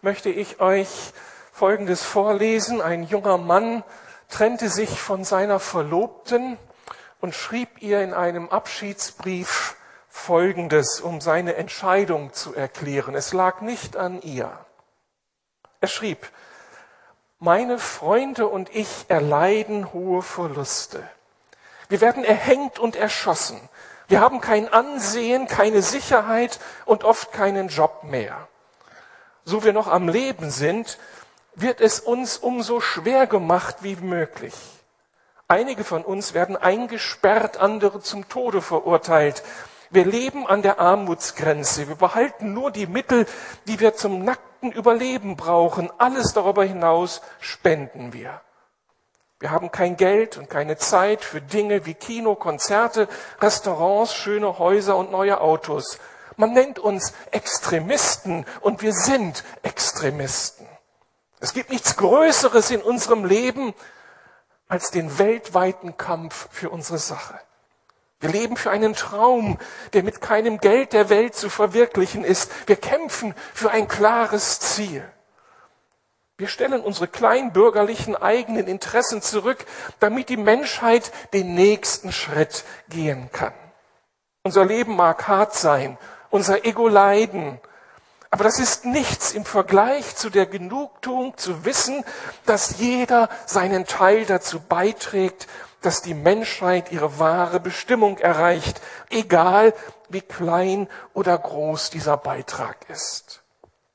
möchte 0.00 0.30
ich 0.30 0.60
euch 0.60 1.12
Folgendes 1.50 2.04
vorlesen. 2.04 2.80
Ein 2.80 3.02
junger 3.02 3.36
Mann 3.36 3.82
trennte 4.28 4.68
sich 4.68 5.00
von 5.00 5.24
seiner 5.24 5.58
Verlobten 5.58 6.56
und 7.20 7.34
schrieb 7.34 7.82
ihr 7.82 8.02
in 8.02 8.14
einem 8.14 8.48
Abschiedsbrief 8.48 9.76
Folgendes, 10.08 11.00
um 11.00 11.20
seine 11.20 11.54
Entscheidung 11.54 12.32
zu 12.32 12.54
erklären. 12.54 13.14
Es 13.14 13.32
lag 13.32 13.60
nicht 13.60 13.96
an 13.96 14.20
ihr. 14.22 14.50
Er 15.80 15.88
schrieb, 15.88 16.28
meine 17.38 17.78
Freunde 17.78 18.48
und 18.48 18.74
ich 18.74 19.06
erleiden 19.08 19.92
hohe 19.92 20.22
Verluste. 20.22 21.08
Wir 21.88 22.00
werden 22.00 22.24
erhängt 22.24 22.78
und 22.78 22.96
erschossen. 22.96 23.60
Wir 24.08 24.20
haben 24.20 24.40
kein 24.40 24.72
Ansehen, 24.72 25.46
keine 25.46 25.82
Sicherheit 25.82 26.58
und 26.84 27.04
oft 27.04 27.32
keinen 27.32 27.68
Job 27.68 28.04
mehr. 28.04 28.48
So 29.44 29.62
wir 29.62 29.72
noch 29.72 29.86
am 29.86 30.08
Leben 30.08 30.50
sind, 30.50 30.98
wird 31.54 31.80
es 31.80 32.00
uns 32.00 32.38
umso 32.38 32.80
schwer 32.80 33.26
gemacht 33.26 33.76
wie 33.82 33.96
möglich. 33.96 34.54
Einige 35.50 35.82
von 35.82 36.04
uns 36.04 36.34
werden 36.34 36.58
eingesperrt, 36.58 37.56
andere 37.56 38.02
zum 38.02 38.28
Tode 38.28 38.60
verurteilt. 38.60 39.42
Wir 39.88 40.04
leben 40.04 40.46
an 40.46 40.60
der 40.60 40.78
Armutsgrenze. 40.78 41.88
Wir 41.88 41.94
behalten 41.94 42.52
nur 42.52 42.70
die 42.70 42.86
Mittel, 42.86 43.24
die 43.66 43.80
wir 43.80 43.94
zum 43.94 44.22
nackten 44.24 44.72
Überleben 44.72 45.36
brauchen. 45.36 45.90
Alles 45.96 46.34
darüber 46.34 46.64
hinaus 46.64 47.22
spenden 47.40 48.12
wir. 48.12 48.42
Wir 49.40 49.50
haben 49.50 49.72
kein 49.72 49.96
Geld 49.96 50.36
und 50.36 50.50
keine 50.50 50.76
Zeit 50.76 51.24
für 51.24 51.40
Dinge 51.40 51.86
wie 51.86 51.94
Kino, 51.94 52.34
Konzerte, 52.34 53.08
Restaurants, 53.40 54.14
schöne 54.14 54.58
Häuser 54.58 54.98
und 54.98 55.10
neue 55.10 55.40
Autos. 55.40 55.98
Man 56.36 56.52
nennt 56.52 56.78
uns 56.78 57.14
Extremisten 57.30 58.44
und 58.60 58.82
wir 58.82 58.92
sind 58.92 59.44
Extremisten. 59.62 60.66
Es 61.40 61.54
gibt 61.54 61.70
nichts 61.70 61.96
Größeres 61.96 62.70
in 62.70 62.82
unserem 62.82 63.24
Leben 63.24 63.72
als 64.68 64.90
den 64.90 65.18
weltweiten 65.18 65.96
Kampf 65.96 66.48
für 66.52 66.70
unsere 66.70 66.98
Sache. 66.98 67.40
Wir 68.20 68.30
leben 68.30 68.56
für 68.56 68.70
einen 68.70 68.94
Traum, 68.94 69.58
der 69.92 70.02
mit 70.02 70.20
keinem 70.20 70.58
Geld 70.58 70.92
der 70.92 71.08
Welt 71.08 71.34
zu 71.34 71.48
verwirklichen 71.48 72.24
ist. 72.24 72.50
Wir 72.68 72.76
kämpfen 72.76 73.34
für 73.54 73.70
ein 73.70 73.86
klares 73.86 74.60
Ziel. 74.60 75.04
Wir 76.36 76.48
stellen 76.48 76.82
unsere 76.82 77.08
kleinbürgerlichen 77.08 78.16
eigenen 78.16 78.66
Interessen 78.66 79.22
zurück, 79.22 79.64
damit 79.98 80.28
die 80.28 80.36
Menschheit 80.36 81.12
den 81.32 81.54
nächsten 81.54 82.12
Schritt 82.12 82.64
gehen 82.88 83.30
kann. 83.32 83.54
Unser 84.44 84.64
Leben 84.64 84.94
mag 84.94 85.26
hart 85.26 85.54
sein, 85.54 85.98
unser 86.30 86.64
Ego 86.64 86.88
leiden, 86.88 87.60
aber 88.30 88.44
das 88.44 88.58
ist 88.58 88.84
nichts 88.84 89.32
im 89.32 89.44
Vergleich 89.44 90.16
zu 90.16 90.30
der 90.30 90.46
Genugtuung 90.46 91.36
zu 91.36 91.64
wissen, 91.64 92.04
dass 92.44 92.78
jeder 92.78 93.28
seinen 93.46 93.86
Teil 93.86 94.26
dazu 94.26 94.60
beiträgt, 94.60 95.46
dass 95.80 96.02
die 96.02 96.14
Menschheit 96.14 96.92
ihre 96.92 97.18
wahre 97.18 97.60
Bestimmung 97.60 98.18
erreicht, 98.18 98.80
egal 99.10 99.72
wie 100.08 100.20
klein 100.20 100.88
oder 101.14 101.38
groß 101.38 101.90
dieser 101.90 102.16
Beitrag 102.16 102.76
ist. 102.88 103.42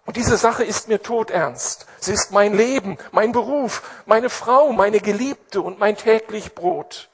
Und 0.05 0.17
diese 0.17 0.37
Sache 0.37 0.63
ist 0.63 0.87
mir 0.87 1.01
todernst. 1.01 1.85
Sie 1.99 2.11
ist 2.11 2.31
mein 2.31 2.53
Leben, 2.53 2.97
mein 3.11 3.31
Beruf, 3.31 3.83
meine 4.05 4.29
Frau, 4.29 4.71
meine 4.73 4.99
Geliebte 4.99 5.61
und 5.61 5.79
mein 5.79 5.95
täglich 5.95 6.55
Brot. 6.55 7.09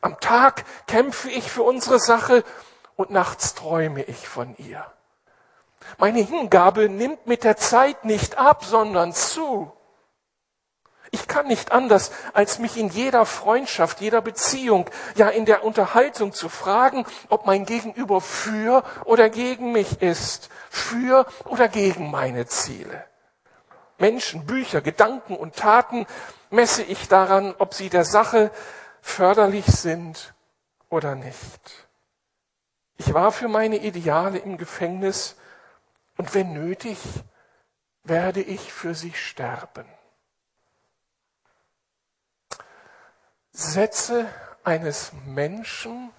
Am 0.00 0.20
Tag 0.20 0.64
kämpfe 0.86 1.30
ich 1.30 1.50
für 1.50 1.62
unsere 1.62 1.98
Sache 1.98 2.44
und 2.96 3.10
nachts 3.10 3.54
träume 3.54 4.02
ich 4.02 4.28
von 4.28 4.54
ihr. 4.58 4.86
Meine 5.98 6.20
Hingabe 6.20 6.88
nimmt 6.88 7.26
mit 7.26 7.44
der 7.44 7.56
Zeit 7.56 8.04
nicht 8.04 8.38
ab, 8.38 8.64
sondern 8.64 9.12
zu. 9.12 9.72
Ich 11.10 11.28
kann 11.28 11.46
nicht 11.46 11.70
anders, 11.70 12.10
als 12.32 12.58
mich 12.58 12.76
in 12.76 12.88
jeder 12.88 13.24
Freundschaft, 13.24 14.00
jeder 14.00 14.20
Beziehung, 14.20 14.90
ja 15.14 15.28
in 15.28 15.44
der 15.44 15.62
Unterhaltung 15.62 16.32
zu 16.32 16.48
fragen, 16.48 17.06
ob 17.28 17.46
mein 17.46 17.66
Gegenüber 17.66 18.20
für 18.20 18.82
oder 19.04 19.30
gegen 19.30 19.70
mich 19.70 20.02
ist, 20.02 20.48
für 20.70 21.24
oder 21.44 21.68
gegen 21.68 22.10
meine 22.10 22.46
Ziele. 22.46 23.04
Menschen, 23.98 24.44
Bücher, 24.44 24.80
Gedanken 24.80 25.36
und 25.36 25.54
Taten 25.54 26.04
messe 26.50 26.82
ich 26.82 27.06
daran, 27.06 27.54
ob 27.58 27.74
sie 27.74 27.90
der 27.90 28.04
Sache 28.04 28.50
förderlich 29.00 29.66
sind 29.66 30.34
oder 30.88 31.14
nicht. 31.14 31.86
Ich 32.96 33.14
war 33.14 33.30
für 33.30 33.46
meine 33.46 33.76
Ideale 33.76 34.38
im 34.38 34.56
Gefängnis 34.56 35.36
und 36.16 36.34
wenn 36.34 36.52
nötig, 36.52 36.98
werde 38.02 38.42
ich 38.42 38.72
für 38.72 38.94
sie 38.94 39.12
sterben. 39.12 39.86
Sätze 43.52 44.28
eines 44.64 45.12
Menschen, 45.26 46.12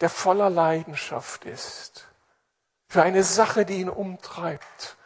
der 0.00 0.10
voller 0.10 0.50
Leidenschaft 0.50 1.44
ist, 1.44 2.08
für 2.88 3.02
eine 3.02 3.24
Sache, 3.24 3.64
die 3.64 3.80
ihn 3.80 3.88
umtreibt 3.88 4.96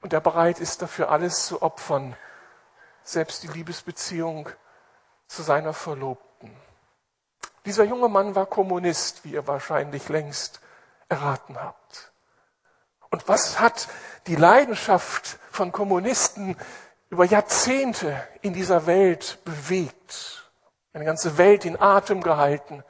und 0.00 0.12
der 0.12 0.20
bereit 0.20 0.60
ist, 0.60 0.82
dafür 0.82 1.10
alles 1.10 1.46
zu 1.46 1.62
opfern, 1.62 2.16
selbst 3.02 3.42
die 3.42 3.48
Liebesbeziehung 3.48 4.48
zu 5.26 5.42
seiner 5.42 5.72
Verlobten. 5.72 6.54
Dieser 7.64 7.84
junge 7.84 8.08
Mann 8.08 8.34
war 8.34 8.46
Kommunist, 8.46 9.24
wie 9.24 9.32
ihr 9.32 9.46
wahrscheinlich 9.46 10.08
längst 10.08 10.60
erraten 11.08 11.60
habt. 11.60 12.07
Und 13.10 13.26
was 13.28 13.60
hat 13.60 13.88
die 14.26 14.36
Leidenschaft 14.36 15.38
von 15.50 15.72
Kommunisten 15.72 16.56
über 17.10 17.24
Jahrzehnte 17.24 18.26
in 18.42 18.52
dieser 18.52 18.86
Welt 18.86 19.38
bewegt? 19.44 20.50
Eine 20.92 21.04
ganze 21.04 21.38
Welt 21.38 21.64
in 21.64 21.80
Atem 21.80 22.22
gehalten, 22.22 22.84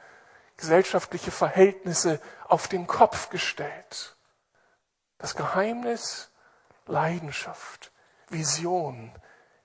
gesellschaftliche 0.57 1.31
Verhältnisse 1.31 2.19
auf 2.47 2.67
den 2.67 2.87
Kopf 2.87 3.29
gestellt. 3.29 4.15
Das 5.17 5.35
Geheimnis 5.35 6.29
Leidenschaft, 6.85 7.91
Vision, 8.29 9.11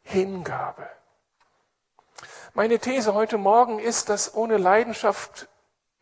Hingabe. 0.03 0.89
Meine 2.53 2.79
These 2.79 3.15
heute 3.15 3.39
Morgen 3.39 3.79
ist, 3.79 4.11
dass 4.11 4.35
ohne 4.35 4.59
Leidenschaft 4.59 5.49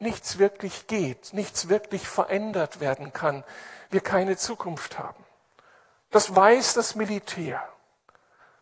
nichts 0.01 0.39
wirklich 0.39 0.89
geht, 0.89 1.33
nichts 1.33 1.69
wirklich 1.69 2.07
verändert 2.09 2.81
werden 2.81 3.13
kann 3.13 3.45
wir 3.93 4.01
keine 4.01 4.37
Zukunft 4.37 4.99
haben. 4.99 5.25
Das 6.11 6.35
weiß 6.35 6.75
das 6.75 6.95
Militär. 6.95 7.63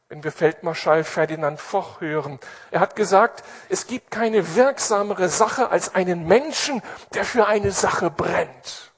Wenn 0.09 0.25
wir 0.25 0.33
Feldmarschall 0.33 1.05
Ferdinand 1.05 1.61
Foch 1.61 2.01
hören, 2.01 2.41
er 2.73 2.81
hat 2.81 2.97
gesagt, 2.97 3.45
es 3.69 3.87
gibt 3.87 4.11
keine 4.11 4.57
wirksamere 4.57 5.29
Sache 5.29 5.69
als 5.69 5.95
einen 5.95 6.27
Menschen, 6.27 6.83
der 7.15 7.25
für 7.25 7.47
eine 7.47 7.71
Sache 7.71 8.11
brennt. 8.11 8.91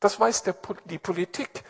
Das 0.00 0.18
weiß 0.18 0.44
der, 0.44 0.54
die 0.86 0.98
Politik. 0.98 1.64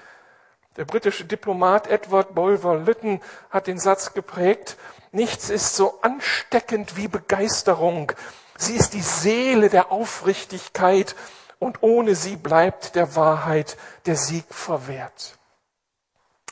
Der 0.76 0.84
britische 0.84 1.24
Diplomat 1.24 1.88
Edward 1.88 2.36
Bulwer 2.36 2.76
Lytton 2.76 3.20
hat 3.50 3.66
den 3.66 3.80
Satz 3.80 4.12
geprägt, 4.12 4.76
nichts 5.10 5.50
ist 5.50 5.74
so 5.74 6.00
ansteckend 6.02 6.96
wie 6.96 7.08
Begeisterung. 7.08 8.12
Sie 8.56 8.76
ist 8.76 8.92
die 8.92 9.02
Seele 9.02 9.70
der 9.70 9.90
Aufrichtigkeit 9.90 11.16
und 11.58 11.82
ohne 11.82 12.14
sie 12.14 12.36
bleibt 12.36 12.94
der 12.94 13.16
Wahrheit 13.16 13.76
der 14.06 14.16
Sieg 14.16 14.44
verwehrt. 14.48 15.38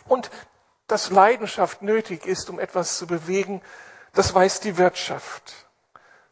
Und 0.09 0.31
dass 0.87 1.11
Leidenschaft 1.11 1.83
nötig 1.83 2.27
ist, 2.27 2.49
um 2.51 2.61
etwas 2.61 2.97
zu 2.97 3.07
bewegen, 3.07 3.63
das 4.15 4.35
weiß 4.35 4.61
die 4.61 4.79
Wirtschaft. 4.79 5.67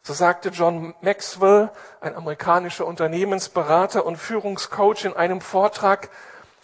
So 0.01 0.13
sagte 0.13 0.49
John 0.49 0.93
Maxwell, 1.01 1.71
ein 1.99 2.15
amerikanischer 2.15 2.85
Unternehmensberater 2.85 4.05
und 4.05 4.17
Führungscoach 4.17 5.05
in 5.05 5.13
einem 5.13 5.41
Vortrag, 5.41 6.09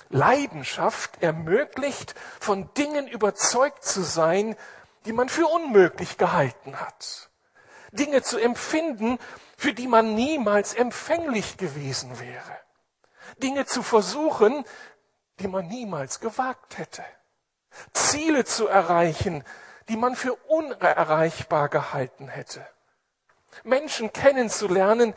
Leidenschaft 0.10 1.22
ermöglicht, 1.24 2.16
von 2.40 2.72
Dingen 2.76 3.08
überzeugt 3.08 3.84
zu 3.84 4.04
sein, 4.04 4.56
die 5.06 5.14
man 5.14 5.30
für 5.30 5.48
unmöglich 5.48 6.18
gehalten 6.18 6.80
hat. 6.80 7.31
Dinge 7.92 8.22
zu 8.22 8.40
empfinden, 8.40 9.20
für 9.58 9.74
die 9.74 9.88
man 9.88 10.16
niemals 10.16 10.74
empfänglich 10.74 11.58
gewesen 11.58 12.20
wäre. 12.20 12.58
Dinge 13.38 13.66
zu 13.66 13.84
versuchen, 13.84 14.66
die 15.40 15.48
man 15.48 15.68
niemals 15.68 16.20
gewagt 16.20 16.78
hätte. 16.78 17.04
Ziele 17.94 18.46
zu 18.46 18.68
erreichen, 18.68 19.44
die 19.90 19.98
man 19.98 20.16
für 20.16 20.34
unerreichbar 20.34 21.70
gehalten 21.70 22.28
hätte. 22.28 22.66
Menschen 23.64 24.14
kennenzulernen, 24.14 25.14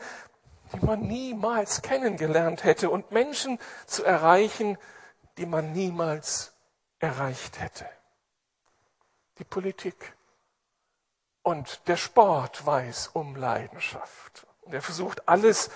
die 0.73 0.85
man 0.85 1.01
niemals 1.01 1.81
kennengelernt 1.81 2.63
hätte 2.63 2.89
und 2.89 3.11
Menschen 3.11 3.59
zu 3.85 4.03
erreichen, 4.03 4.77
die 5.37 5.45
man 5.45 5.71
niemals 5.73 6.53
erreicht 6.99 7.59
hätte. 7.59 7.87
Die 9.37 9.43
Politik 9.43 10.14
und 11.45 11.87
der 11.87 11.95
Sport 11.95 12.65
weiß 12.65 13.11
um 13.13 13.35
Leidenschaft. 13.35 14.47
Und 14.63 14.73
er 14.73 14.81
versucht 14.81 15.29
alles, 15.29 15.69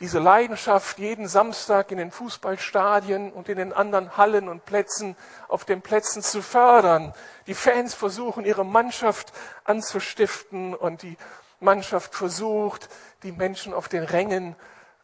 diese 0.00 0.18
Leidenschaft 0.18 0.98
jeden 0.98 1.28
Samstag 1.28 1.90
in 1.90 1.98
den 1.98 2.10
Fußballstadien 2.10 3.30
und 3.30 3.50
in 3.50 3.58
den 3.58 3.74
anderen 3.74 4.16
Hallen 4.16 4.48
und 4.48 4.64
Plätzen, 4.64 5.14
auf 5.48 5.66
den 5.66 5.82
Plätzen 5.82 6.22
zu 6.22 6.40
fördern. 6.40 7.12
Die 7.46 7.52
Fans 7.52 7.92
versuchen, 7.92 8.46
ihre 8.46 8.64
Mannschaft 8.64 9.34
anzustiften 9.64 10.74
und 10.74 11.02
die 11.02 11.18
Mannschaft 11.60 12.14
versucht, 12.14 12.88
die 13.22 13.32
Menschen 13.32 13.74
auf 13.74 13.88
den 13.88 14.04
Rängen 14.04 14.56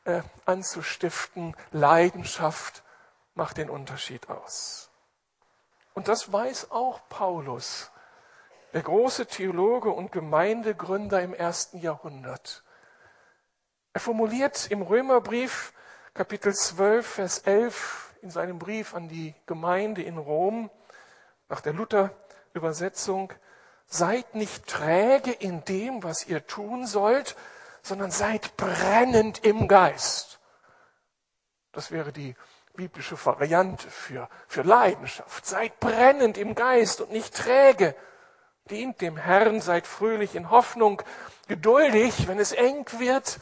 äh, 0.04 0.22
anzustiften. 0.46 1.54
Leidenschaft 1.70 2.82
macht 3.34 3.58
den 3.58 3.68
Unterschied 3.68 4.30
aus. 4.30 4.88
Und 5.92 6.08
das 6.08 6.32
weiß 6.32 6.70
auch 6.70 6.98
Paulus, 7.10 7.90
der 8.72 8.82
große 8.82 9.26
Theologe 9.26 9.90
und 9.90 10.12
Gemeindegründer 10.12 11.22
im 11.22 11.34
ersten 11.34 11.78
Jahrhundert. 11.78 12.62
Er 13.92 14.00
formuliert 14.00 14.70
im 14.70 14.82
Römerbrief 14.82 15.72
Kapitel 16.14 16.54
12, 16.54 17.06
Vers 17.06 17.38
11 17.40 18.14
in 18.22 18.30
seinem 18.30 18.58
Brief 18.58 18.94
an 18.94 19.08
die 19.08 19.34
Gemeinde 19.46 20.02
in 20.02 20.18
Rom 20.18 20.70
nach 21.48 21.60
der 21.60 21.72
Luther-Übersetzung, 21.72 23.32
seid 23.86 24.34
nicht 24.34 24.66
träge 24.66 25.32
in 25.32 25.64
dem, 25.64 26.02
was 26.02 26.26
ihr 26.26 26.46
tun 26.46 26.86
sollt, 26.86 27.36
sondern 27.82 28.10
seid 28.10 28.56
brennend 28.56 29.44
im 29.44 29.66
Geist. 29.66 30.40
Das 31.72 31.90
wäre 31.90 32.12
die 32.12 32.34
biblische 32.74 33.16
Variante 33.24 33.88
für, 33.88 34.28
für 34.46 34.62
Leidenschaft. 34.62 35.46
Seid 35.46 35.80
brennend 35.80 36.38
im 36.38 36.54
Geist 36.54 37.00
und 37.00 37.10
nicht 37.10 37.34
träge. 37.34 37.94
Dient 38.70 39.00
dem 39.00 39.16
Herrn, 39.16 39.60
seid 39.60 39.86
fröhlich 39.86 40.34
in 40.34 40.50
Hoffnung, 40.50 41.02
geduldig, 41.48 42.28
wenn 42.28 42.38
es 42.38 42.52
eng 42.52 42.86
wird 42.98 43.38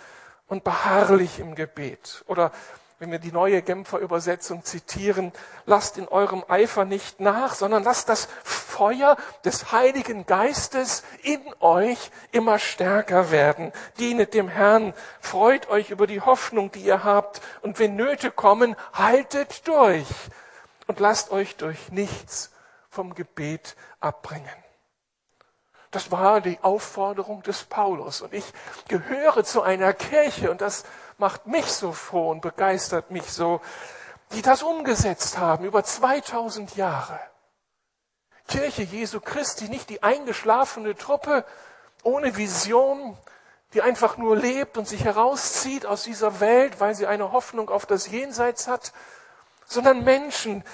und 0.47 0.65
beharrlich 0.65 1.41
im 1.41 1.55
Gebet. 1.55 2.25
Oder 2.27 2.53
wenn 2.99 3.11
wir 3.11 3.19
die 3.19 3.33
neue 3.33 3.61
Genfer 3.61 3.99
Übersetzung 3.99 4.65
zitieren, 4.65 5.33
lasst 5.67 5.99
in 5.99 6.09
eurem 6.09 6.45
Eifer 6.49 6.87
nicht 6.87 7.21
nach, 7.21 7.55
sondern 7.55 7.83
lasst 7.83 8.09
das 8.09 8.27
Feuer 8.43 9.17
des 9.45 9.71
Heiligen 9.71 10.25
Geistes 10.25 11.03
in 11.23 11.43
euch 11.61 12.11
immer 12.33 12.59
stärker 12.59 13.31
werden. 13.31 13.73
Dienet 13.99 14.33
dem 14.33 14.49
Herrn, 14.49 14.95
freut 15.21 15.69
euch 15.69 15.91
über 15.91 16.07
die 16.07 16.23
Hoffnung, 16.23 16.71
die 16.71 16.81
ihr 16.81 17.05
habt, 17.05 17.43
und 17.61 17.79
wenn 17.79 17.97
Nöte 17.97 18.31
kommen, 18.31 18.77
haltet 18.95 19.69
durch 19.69 20.07
und 20.87 20.99
lasst 21.01 21.31
euch 21.33 21.57
durch 21.57 21.91
nichts 21.91 22.51
vom 22.89 23.15
Gebet 23.15 23.77
abbringen. 24.01 24.66
Das 25.91 26.11
war 26.11 26.41
die 26.41 26.59
Aufforderung 26.63 27.43
des 27.43 27.65
Paulus. 27.65 28.21
Und 28.21 28.33
ich 28.35 28.45
gehöre 28.89 29.45
zu 29.45 29.63
einer 29.63 29.93
Kirche, 29.93 30.51
und 30.51 30.61
das 30.61 30.85
macht 31.19 31.47
mich 31.47 31.67
so 31.67 31.93
froh 31.93 32.31
und 32.31 32.41
begeistert 32.41 33.11
mich 33.11 33.25
so, 33.25 33.61
die 34.33 34.43
das 34.43 34.63
umgesetzt 34.63 35.39
haben 35.39 35.65
über 35.65 35.85
2000 35.85 36.77
Jahre. 36.77 37.19
Kirche 38.49 38.83
Jesu 38.83 39.21
Christi, 39.21 39.69
nicht 39.69 39.91
die 39.91 40.03
eingeschlafene 40.03 40.97
Truppe 40.97 41.45
ohne 42.03 42.37
Vision, 42.37 43.17
die 43.75 43.83
einfach 43.83 44.17
nur 44.17 44.37
lebt 44.37 44.79
und 44.79 44.87
sich 44.87 45.05
herauszieht 45.05 45.87
aus 45.87 46.05
dieser 46.05 46.41
Welt, 46.41 46.81
weil 46.81 46.95
sie 46.95 47.07
eine 47.07 47.33
Hoffnung 47.33 47.69
auf 47.69 47.87
das 47.87 48.09
Jenseits 48.09 48.69
hat, 48.69 48.93
sondern 49.67 50.05
Menschen, 50.05 50.65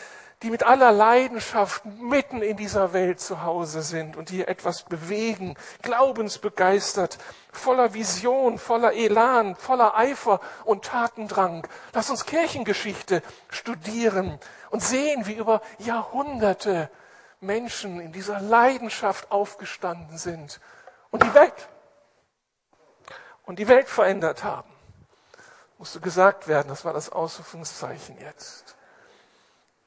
die 0.43 0.51
mit 0.51 0.65
aller 0.65 0.91
Leidenschaft 0.91 1.85
mitten 1.85 2.43
in 2.43 2.57
dieser 2.57 2.93
Welt 2.93 3.21
zu 3.21 3.43
Hause 3.43 3.83
sind 3.83 4.17
und 4.17 4.29
hier 4.29 4.49
etwas 4.49 4.83
bewegen, 4.83 5.57
glaubensbegeistert, 5.83 7.19
voller 7.53 7.95
Vision, 7.95 8.59
voller 8.59 8.93
Elan, 8.93 9.55
voller 9.55 9.97
Eifer 9.97 10.41
und 10.65 10.85
Tatendrang. 10.85 11.67
Lass 11.93 12.11
uns 12.11 12.27
Kirchengeschichte 12.27 13.23
studieren 13.51 14.39
und 14.71 14.83
sehen, 14.83 15.27
wie 15.27 15.35
über 15.35 15.63
Jahrhunderte 15.79 16.91
Menschen 17.41 18.01
in 18.01 18.13
dieser 18.13 18.41
Leidenschaft 18.41 19.31
aufgestanden 19.31 20.19
sind 20.19 20.61
und 21.11 21.23
die 21.23 21.35
Welt 21.35 21.69
und 23.45 23.59
die 23.59 23.69
Welt 23.69 23.89
verändert 23.89 24.43
haben. 24.43 24.71
Musste 25.79 26.01
gesagt 26.01 26.49
werden, 26.49 26.69
das 26.69 26.85
war 26.85 26.93
das 26.93 27.11
Ausrufungszeichen 27.11 28.19
jetzt. 28.21 28.77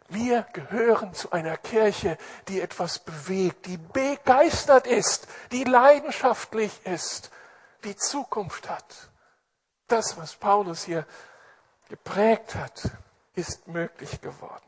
Wir 0.07 0.43
gehören 0.53 1.13
zu 1.13 1.31
einer 1.31 1.57
Kirche, 1.57 2.17
die 2.47 2.61
etwas 2.61 2.99
bewegt, 2.99 3.65
die 3.65 3.77
begeistert 3.77 4.85
ist, 4.85 5.27
die 5.51 5.63
leidenschaftlich 5.63 6.85
ist, 6.85 7.31
die 7.83 7.95
Zukunft 7.95 8.69
hat. 8.69 9.09
Das, 9.87 10.17
was 10.17 10.35
Paulus 10.35 10.83
hier 10.83 11.05
geprägt 11.89 12.55
hat, 12.55 12.91
ist 13.33 13.67
möglich 13.67 14.21
geworden. 14.21 14.65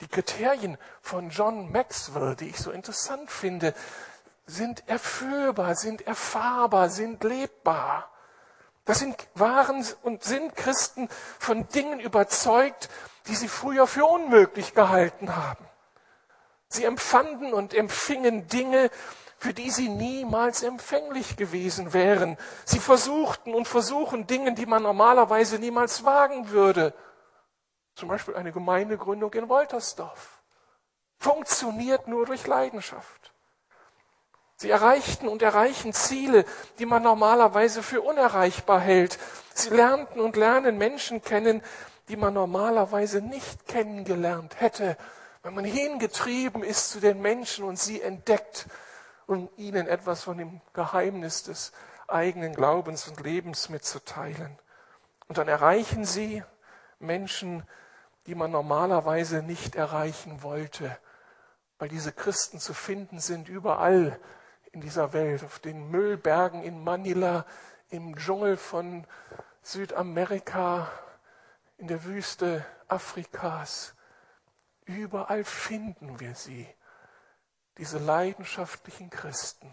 Die 0.00 0.08
Kriterien 0.08 0.76
von 1.00 1.30
John 1.30 1.72
Maxwell, 1.72 2.36
die 2.36 2.48
ich 2.48 2.58
so 2.58 2.70
interessant 2.70 3.30
finde, 3.30 3.74
sind 4.44 4.88
erfüllbar, 4.88 5.74
sind 5.74 6.06
erfahrbar, 6.06 6.90
sind 6.90 7.24
lebbar. 7.24 8.10
Das 8.86 9.00
sind, 9.00 9.16
waren 9.34 9.84
und 10.02 10.24
sind 10.24 10.56
Christen 10.56 11.08
von 11.38 11.68
Dingen 11.68 12.00
überzeugt, 12.00 12.88
die 13.26 13.34
sie 13.34 13.48
früher 13.48 13.86
für 13.86 14.06
unmöglich 14.06 14.74
gehalten 14.74 15.36
haben. 15.36 15.66
Sie 16.68 16.84
empfanden 16.84 17.52
und 17.52 17.74
empfingen 17.74 18.46
Dinge, 18.46 18.90
für 19.38 19.52
die 19.52 19.70
sie 19.70 19.88
niemals 19.88 20.62
empfänglich 20.62 21.36
gewesen 21.36 21.92
wären. 21.92 22.38
Sie 22.64 22.78
versuchten 22.78 23.54
und 23.54 23.68
versuchen 23.68 24.26
Dinge, 24.26 24.54
die 24.54 24.66
man 24.66 24.84
normalerweise 24.84 25.58
niemals 25.58 26.04
wagen 26.04 26.50
würde. 26.50 26.94
Zum 27.96 28.08
Beispiel 28.08 28.36
eine 28.36 28.52
Gemeindegründung 28.52 29.32
in 29.34 29.48
Woltersdorf. 29.48 30.42
Funktioniert 31.18 32.06
nur 32.06 32.24
durch 32.26 32.46
Leidenschaft. 32.46 33.32
Sie 34.56 34.70
erreichten 34.70 35.28
und 35.28 35.42
erreichen 35.42 35.92
Ziele, 35.92 36.44
die 36.78 36.86
man 36.86 37.02
normalerweise 37.02 37.82
für 37.82 38.00
unerreichbar 38.00 38.80
hält. 38.80 39.18
Sie 39.54 39.68
lernten 39.70 40.18
und 40.18 40.36
lernen 40.36 40.78
Menschen 40.78 41.22
kennen, 41.22 41.62
die 42.08 42.16
man 42.16 42.32
normalerweise 42.32 43.20
nicht 43.20 43.66
kennengelernt 43.66 44.60
hätte, 44.60 44.96
wenn 45.42 45.54
man 45.54 45.64
hingetrieben 45.64 46.62
ist 46.62 46.90
zu 46.90 47.00
den 47.00 47.20
Menschen 47.20 47.64
und 47.64 47.78
sie 47.78 48.00
entdeckt 48.00 48.66
um 49.26 49.48
ihnen 49.56 49.88
etwas 49.88 50.22
von 50.22 50.38
dem 50.38 50.60
Geheimnis 50.72 51.42
des 51.42 51.72
eigenen 52.08 52.54
Glaubens 52.54 53.08
und 53.08 53.20
Lebens 53.20 53.68
mitzuteilen. 53.68 54.58
Und 55.28 55.38
dann 55.38 55.48
erreichen 55.48 56.04
sie 56.04 56.44
Menschen, 56.98 57.64
die 58.26 58.34
man 58.34 58.52
normalerweise 58.52 59.42
nicht 59.42 59.74
erreichen 59.74 60.42
wollte, 60.42 60.96
weil 61.78 61.88
diese 61.88 62.12
Christen 62.12 62.58
zu 62.58 62.72
finden 62.72 63.20
sind 63.20 63.48
überall 63.48 64.18
in 64.76 64.82
dieser 64.82 65.14
Welt, 65.14 65.42
auf 65.42 65.58
den 65.58 65.90
Müllbergen 65.90 66.62
in 66.62 66.84
Manila, 66.84 67.46
im 67.88 68.14
Dschungel 68.14 68.58
von 68.58 69.06
Südamerika, 69.62 70.92
in 71.78 71.88
der 71.88 72.04
Wüste 72.04 72.62
Afrikas. 72.86 73.94
Überall 74.84 75.44
finden 75.44 76.20
wir 76.20 76.34
sie, 76.34 76.68
diese 77.78 77.96
leidenschaftlichen 77.96 79.08
Christen, 79.08 79.72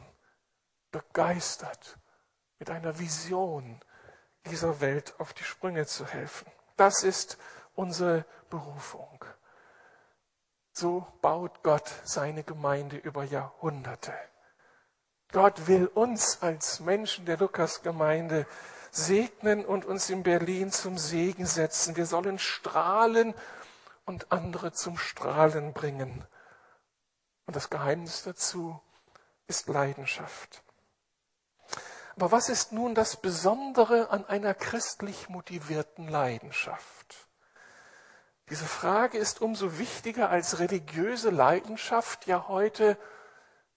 begeistert 0.89 1.97
mit 2.57 2.69
einer 2.69 2.97
Vision 2.97 3.81
dieser 4.45 4.79
Welt 4.79 5.15
auf 5.19 5.33
die 5.33 5.43
Sprünge 5.43 5.85
zu 5.85 6.07
helfen. 6.07 6.49
Das 6.77 7.03
ist 7.03 7.37
unsere 7.75 8.23
Berufung. 8.49 9.25
So 10.71 11.05
baut 11.21 11.61
Gott 11.61 11.91
seine 12.05 12.45
Gemeinde 12.45 12.95
über 12.95 13.25
Jahrhunderte. 13.25 14.13
Gott 15.33 15.65
will 15.65 15.87
uns 15.87 16.43
als 16.43 16.79
Menschen 16.79 17.25
der 17.25 17.37
Lukas-Gemeinde 17.37 18.45
segnen 18.91 19.65
und 19.65 19.83
uns 19.83 20.11
in 20.11 20.21
Berlin 20.21 20.71
zum 20.71 20.99
Segen 20.99 21.47
setzen. 21.47 21.95
Wir 21.95 22.05
sollen 22.05 22.37
strahlen 22.37 23.33
und 24.05 24.31
andere 24.31 24.73
zum 24.73 24.95
Strahlen 24.95 25.73
bringen. 25.73 26.23
Und 27.47 27.55
das 27.55 27.71
Geheimnis 27.71 28.21
dazu, 28.21 28.79
ist 29.47 29.67
Leidenschaft. 29.67 30.63
Aber 32.15 32.31
was 32.31 32.47
ist 32.47 32.71
nun 32.71 32.93
das 32.93 33.17
Besondere 33.17 34.11
an 34.11 34.25
einer 34.25 34.53
christlich 34.53 35.29
motivierten 35.29 36.07
Leidenschaft? 36.07 37.27
Diese 38.51 38.65
Frage 38.65 39.17
ist 39.17 39.41
umso 39.41 39.79
wichtiger, 39.79 40.29
als 40.29 40.59
religiöse 40.59 41.31
Leidenschaft 41.31 42.27
ja 42.27 42.47
heute 42.47 42.99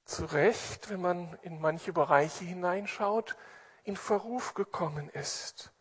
zu 0.07 0.25
Recht, 0.25 0.89
wenn 0.89 1.01
man 1.01 1.39
in 1.43 1.61
manche 1.61 1.93
Bereiche 1.93 2.45
hineinschaut, 2.45 3.37
in 3.83 3.97
Verruf 3.97 4.55
gekommen 4.55 5.11
ist. 5.11 5.73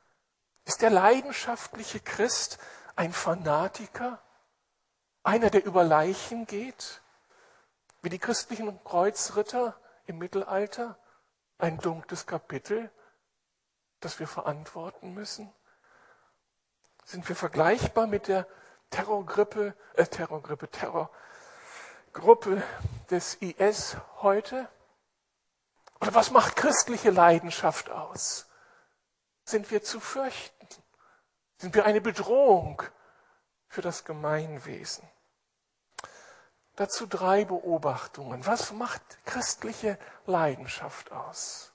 Ist 0.65 0.81
der 0.81 0.89
leidenschaftliche 0.89 1.99
Christ 1.99 2.57
ein 2.95 3.13
Fanatiker? 3.13 4.21
Einer, 5.23 5.49
der 5.49 5.63
über 5.63 5.83
Leichen 5.83 6.47
geht? 6.47 7.01
Wie 8.01 8.09
die 8.09 8.19
christlichen 8.19 8.83
Kreuzritter 8.83 9.79
im 10.05 10.17
Mittelalter? 10.17 10.97
Ein 11.57 11.77
dunkles 11.77 12.25
Kapitel, 12.25 12.91
das 13.99 14.19
wir 14.19 14.27
verantworten 14.27 15.13
müssen? 15.13 15.53
Sind 17.05 17.29
wir 17.29 17.35
vergleichbar 17.35 18.07
mit 18.07 18.27
der 18.27 18.47
Terrorgrippe, 18.89 19.75
äh, 19.93 20.05
Terrorgrippe, 20.05 20.69
Terrorgruppe 22.15 22.63
des 23.09 23.35
IS 23.41 23.97
heute? 24.21 24.69
Oder 25.99 26.13
was 26.13 26.31
macht 26.31 26.55
christliche 26.55 27.09
Leidenschaft 27.09 27.89
aus? 27.89 28.47
Sind 29.43 29.69
wir 29.69 29.83
zu 29.83 29.99
fürchten? 29.99 30.67
Sind 31.57 31.75
wir 31.75 31.85
eine 31.85 31.99
Bedrohung 31.99 32.81
für 33.67 33.81
das 33.81 34.05
Gemeinwesen? 34.05 35.05
Dazu 36.77 37.05
drei 37.05 37.43
Beobachtungen. 37.43 38.45
Was 38.45 38.71
macht 38.71 39.01
christliche 39.25 39.99
Leidenschaft 40.25 41.11
aus? 41.11 41.73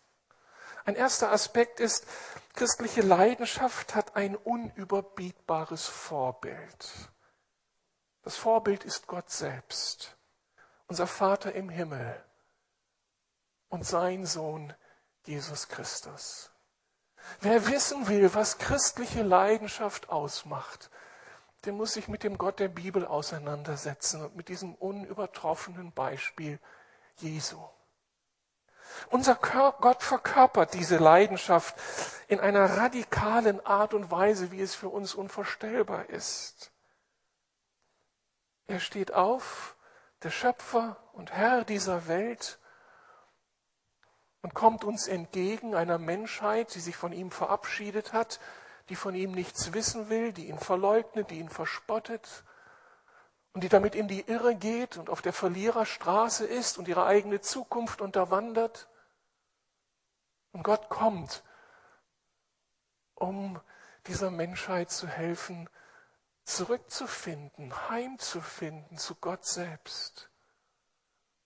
Ein 0.87 0.97
erster 0.97 1.33
Aspekt 1.33 1.81
ist, 1.81 2.07
christliche 2.55 3.03
Leidenschaft 3.03 3.95
hat 3.95 4.17
ein 4.17 4.37
unüberbietbares 4.37 5.87
Vorbild. 5.87 7.11
Das 8.23 8.37
Vorbild 8.37 8.85
ist 8.85 9.07
Gott 9.07 9.31
selbst, 9.31 10.17
unser 10.91 11.07
Vater 11.07 11.55
im 11.55 11.69
Himmel 11.69 12.21
und 13.69 13.87
sein 13.87 14.27
Sohn 14.27 14.75
Jesus 15.25 15.69
Christus. 15.69 16.51
Wer 17.41 17.69
wissen 17.69 18.09
will, 18.09 18.35
was 18.35 18.59
christliche 18.59 19.23
Leidenschaft 19.23 20.09
ausmacht, 20.09 20.91
der 21.65 21.75
muss 21.75 21.93
sich 21.93 22.09
mit 22.09 22.25
dem 22.25 22.39
Gott 22.39 22.59
der 22.59 22.67
Bibel 22.67 23.07
auseinandersetzen 23.07 24.21
und 24.25 24.35
mit 24.35 24.49
diesem 24.49 24.75
unübertroffenen 24.75 25.93
Beispiel 25.93 26.59
Jesu. 27.19 27.63
Unser 29.11 29.37
Gott 29.37 30.03
verkörpert 30.03 30.75
diese 30.75 30.97
Leidenschaft 30.97 31.77
in 32.27 32.41
einer 32.41 32.79
radikalen 32.79 33.65
Art 33.65 33.95
und 33.95 34.11
Weise, 34.11 34.51
wie 34.51 34.61
es 34.61 34.75
für 34.75 34.89
uns 34.89 35.15
unvorstellbar 35.15 36.11
ist. 36.11 36.73
Er 38.67 38.81
steht 38.81 39.13
auf, 39.13 39.77
der 40.23 40.31
Schöpfer 40.31 40.97
und 41.13 41.33
Herr 41.33 41.65
dieser 41.65 42.09
Welt, 42.09 42.59
und 44.43 44.55
kommt 44.55 44.85
uns 44.85 45.07
entgegen 45.07 45.75
einer 45.75 45.99
Menschheit, 45.99 46.75
die 46.75 46.81
sich 46.81 46.97
von 46.97 47.13
ihm 47.13 47.31
verabschiedet 47.31 48.13
hat, 48.13 48.41
die 48.89 48.97
von 48.97 49.15
ihm 49.15 49.33
nichts 49.33 49.73
wissen 49.73 50.09
will, 50.09 50.33
die 50.33 50.49
ihn 50.49 50.59
verleugnet, 50.59 51.31
die 51.31 51.39
ihn 51.39 51.51
verspottet 51.51 52.45
und 53.53 53.63
die 53.63 53.69
damit 53.69 53.95
in 53.95 54.09
die 54.09 54.23
Irre 54.23 54.55
geht 54.55 54.97
und 54.97 55.11
auf 55.11 55.23
der 55.23 55.33
Verliererstraße 55.33 56.47
ist 56.47 56.79
und 56.79 56.89
ihre 56.89 57.05
eigene 57.05 57.41
Zukunft 57.41 58.01
unterwandert. 58.01 58.89
Und 60.53 60.63
Gott 60.63 60.89
kommt, 60.89 61.43
um 63.15 63.61
dieser 64.07 64.31
Menschheit 64.31 64.91
zu 64.91 65.07
helfen, 65.07 65.69
zurückzufinden, 66.51 67.73
heimzufinden 67.89 68.99
zu 68.99 69.15
Gott 69.15 69.47
selbst. 69.47 70.31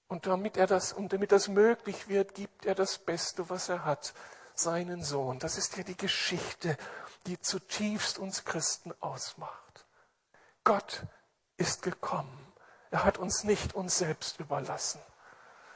Und 0.08 0.26
damit 0.26 0.56
er 0.56 0.66
das, 0.66 0.92
und 0.92 1.12
damit 1.12 1.32
das 1.32 1.48
möglich 1.48 2.08
wird, 2.08 2.34
gibt 2.34 2.66
er 2.66 2.74
das 2.74 2.98
Beste, 2.98 3.48
was 3.50 3.68
er 3.68 3.84
hat, 3.84 4.14
seinen 4.54 5.02
Sohn. 5.02 5.38
Das 5.38 5.58
ist 5.58 5.76
ja 5.76 5.82
die 5.82 5.96
Geschichte, 5.96 6.76
die 7.26 7.40
zutiefst 7.40 8.18
uns 8.18 8.44
Christen 8.44 8.92
ausmacht. 9.00 9.86
Gott 10.62 11.02
ist 11.56 11.82
gekommen. 11.82 12.52
Er 12.90 13.04
hat 13.04 13.18
uns 13.18 13.44
nicht 13.44 13.74
uns 13.74 13.98
selbst 13.98 14.38
überlassen. 14.40 15.00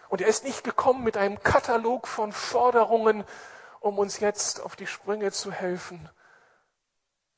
Und 0.08 0.20
er 0.20 0.28
ist 0.28 0.44
nicht 0.44 0.64
gekommen 0.64 1.04
mit 1.04 1.16
einem 1.16 1.42
Katalog 1.42 2.06
von 2.06 2.32
Forderungen, 2.32 3.24
um 3.80 3.98
uns 3.98 4.20
jetzt 4.20 4.60
auf 4.60 4.76
die 4.76 4.86
Sprünge 4.86 5.32
zu 5.32 5.52
helfen, 5.52 6.08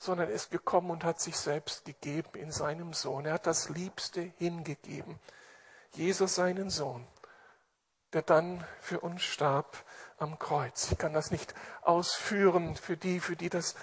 sondern 0.00 0.30
er 0.30 0.34
ist 0.34 0.50
gekommen 0.50 0.90
und 0.90 1.04
hat 1.04 1.20
sich 1.20 1.36
selbst 1.36 1.84
gegeben 1.84 2.30
in 2.34 2.50
seinem 2.50 2.94
Sohn. 2.94 3.26
Er 3.26 3.34
hat 3.34 3.46
das 3.46 3.68
Liebste 3.68 4.32
hingegeben. 4.38 5.20
Jesus 5.92 6.34
seinen 6.34 6.70
Sohn, 6.70 7.06
der 8.14 8.22
dann 8.22 8.64
für 8.80 9.00
uns 9.00 9.22
starb 9.22 9.76
am 10.18 10.38
Kreuz. 10.38 10.90
Ich 10.90 10.98
kann 10.98 11.12
das 11.12 11.30
nicht 11.30 11.54
ausführen 11.82 12.76
für 12.76 12.96
die, 12.96 13.20
für 13.20 13.36
die 13.36 13.50
das 13.50 13.74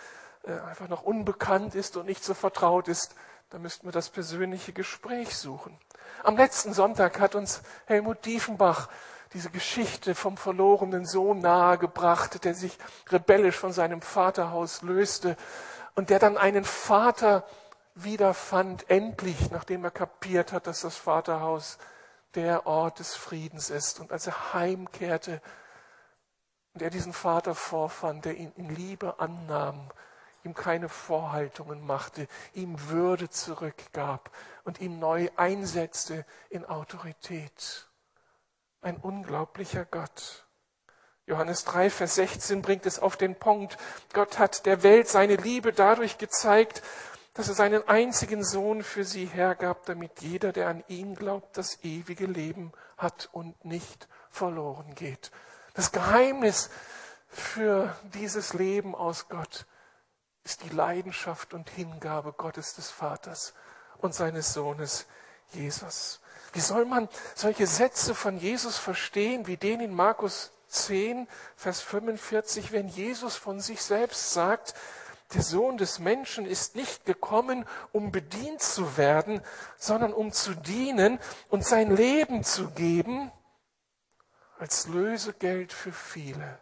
äh, 0.43 0.53
einfach 0.53 0.88
noch 0.88 1.03
unbekannt 1.03 1.75
ist 1.75 1.97
und 1.97 2.08
nicht 2.08 2.23
so 2.23 2.34
vertraut 2.34 2.88
ist. 2.88 3.13
Da 3.51 3.60
müssten 3.60 3.88
wir 3.88 3.91
das 3.91 4.10
persönliche 4.10 4.73
Gespräch 4.73 5.38
suchen. 5.38 5.77
Am 6.23 6.36
letzten 6.36 6.73
Sonntag 6.73 7.19
hat 7.19 7.36
uns 7.36 7.62
Helmut 7.86 8.25
Diefenbach 8.25 8.89
diese 9.34 9.51
Geschichte 9.51 10.15
vom 10.15 10.36
verlorenen 10.36 11.06
Sohn 11.06 11.39
nahegebracht, 11.39 12.43
der 12.43 12.56
sich 12.56 12.77
rebellisch 13.10 13.58
von 13.58 13.71
seinem 13.71 14.01
Vaterhaus 14.01 14.82
löste 14.82 15.38
und 15.97 16.12
der 16.12 16.19
dann 16.19 16.38
einen 16.38 16.63
Vater 16.63 17.43
wiederfand, 17.95 18.88
endlich, 18.88 19.49
nachdem 19.49 19.83
er 19.83 19.89
kapiert 19.89 20.53
hat, 20.53 20.67
dass 20.67 20.81
das 20.81 20.95
Vaterhaus 20.95 21.79
der 22.36 22.67
Ort 22.67 22.99
des 22.99 23.15
Friedens 23.15 23.71
ist. 23.71 23.99
Und 23.99 24.12
als 24.12 24.27
er 24.27 24.53
heimkehrte 24.53 25.41
und 26.75 26.83
er 26.83 26.91
diesen 26.91 27.13
Vater 27.13 27.55
vorfand, 27.55 28.25
der 28.25 28.38
ihn 28.38 28.51
in 28.57 28.69
Liebe 28.69 29.19
annahm, 29.19 29.89
ihm 30.43 30.53
keine 30.53 30.88
Vorhaltungen 30.88 31.83
machte, 31.83 32.27
ihm 32.53 32.89
Würde 32.89 33.31
zurückgab 33.31 34.29
und 34.65 34.79
ihn 34.79 34.99
neu 34.99 35.29
einsetzte 35.36 36.27
in 36.51 36.63
Autorität. 36.63 37.89
Ein 38.81 38.97
unglaublicher 38.97 39.86
Gott. 39.86 40.46
Johannes 41.27 41.65
3, 41.65 41.89
Vers 41.89 42.15
16 42.15 42.61
bringt 42.61 42.85
es 42.85 42.99
auf 42.99 43.17
den 43.17 43.35
Punkt. 43.35 43.77
Gott 44.13 44.39
hat 44.39 44.65
der 44.65 44.81
Welt 44.81 45.09
seine 45.09 45.35
Liebe 45.35 45.73
dadurch 45.73 46.17
gezeigt, 46.17 46.81
dass 47.33 47.49
er 47.49 47.53
seinen 47.53 47.85
einzigen 47.87 48.45
Sohn 48.45 48.81
für 48.81 49.03
sie 49.03 49.25
hergab, 49.25 49.85
damit 49.85 50.21
jeder, 50.21 50.53
der 50.53 50.69
an 50.69 50.85
ihn 50.87 51.15
glaubt, 51.15 51.57
das 51.57 51.83
ewige 51.83 52.27
Leben 52.27 52.71
hat 52.97 53.27
und 53.33 53.65
nicht 53.65 54.07
verloren 54.31 54.95
geht. 54.95 55.31
Das 55.73 55.91
Geheimnis 55.91 56.69
für 57.27 57.93
dieses 58.13 58.53
Leben 58.53 58.95
aus 58.95 59.27
Gott 59.27 59.65
ist 60.45 60.63
die 60.63 60.73
Leidenschaft 60.73 61.53
und 61.53 61.69
Hingabe 61.69 62.31
Gottes 62.31 62.73
des 62.75 62.89
Vaters 62.89 63.53
und 63.97 64.15
seines 64.15 64.53
Sohnes 64.53 65.07
Jesus. 65.51 66.21
Wie 66.53 66.61
soll 66.61 66.85
man 66.85 67.09
solche 67.35 67.67
Sätze 67.67 68.15
von 68.15 68.37
Jesus 68.37 68.77
verstehen, 68.77 69.45
wie 69.45 69.57
den 69.57 69.81
in 69.81 69.93
Markus 69.93 70.53
10, 70.67 71.27
Vers 71.56 71.82
45, 71.82 72.71
wenn 72.71 72.88
Jesus 72.88 73.36
von 73.36 73.60
sich 73.60 73.82
selbst 73.82 74.34
sagt, 74.34 74.73
der 75.34 75.41
Sohn 75.41 75.77
des 75.77 75.99
Menschen 75.99 76.45
ist 76.45 76.75
nicht 76.75 77.06
gekommen, 77.06 77.65
um 77.91 78.12
bedient 78.12 78.62
zu 78.62 78.95
werden, 78.95 79.41
sondern 79.77 80.13
um 80.13 80.32
zu 80.32 80.53
dienen 80.53 81.19
und 81.49 81.65
sein 81.65 81.93
Leben 81.95 82.43
zu 82.43 82.69
geben 82.69 83.32
als 84.58 84.88
Lösegeld 84.88 85.73
für 85.73 85.91
viele. 85.91 86.60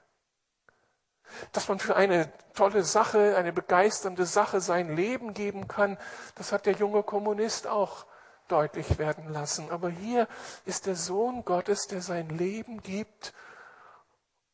Dass 1.52 1.68
man 1.68 1.80
für 1.80 1.96
eine 1.96 2.32
tolle 2.54 2.84
Sache, 2.84 3.36
eine 3.38 3.54
begeisternde 3.54 4.26
Sache 4.26 4.62
sein 4.62 4.96
Leben 4.96 5.34
geben 5.34 5.68
kann, 5.68 5.98
das 6.36 6.52
hat 6.52 6.66
der 6.66 6.74
junge 6.74 7.04
Kommunist 7.04 7.68
auch 7.68 8.06
deutlich 8.48 8.98
werden 8.98 9.32
lassen. 9.32 9.70
Aber 9.70 9.90
hier 9.90 10.28
ist 10.66 10.86
der 10.86 10.96
Sohn 10.96 11.46
Gottes, 11.46 11.88
der 11.88 12.02
sein 12.02 12.30
Leben 12.30 12.82
gibt, 12.82 13.34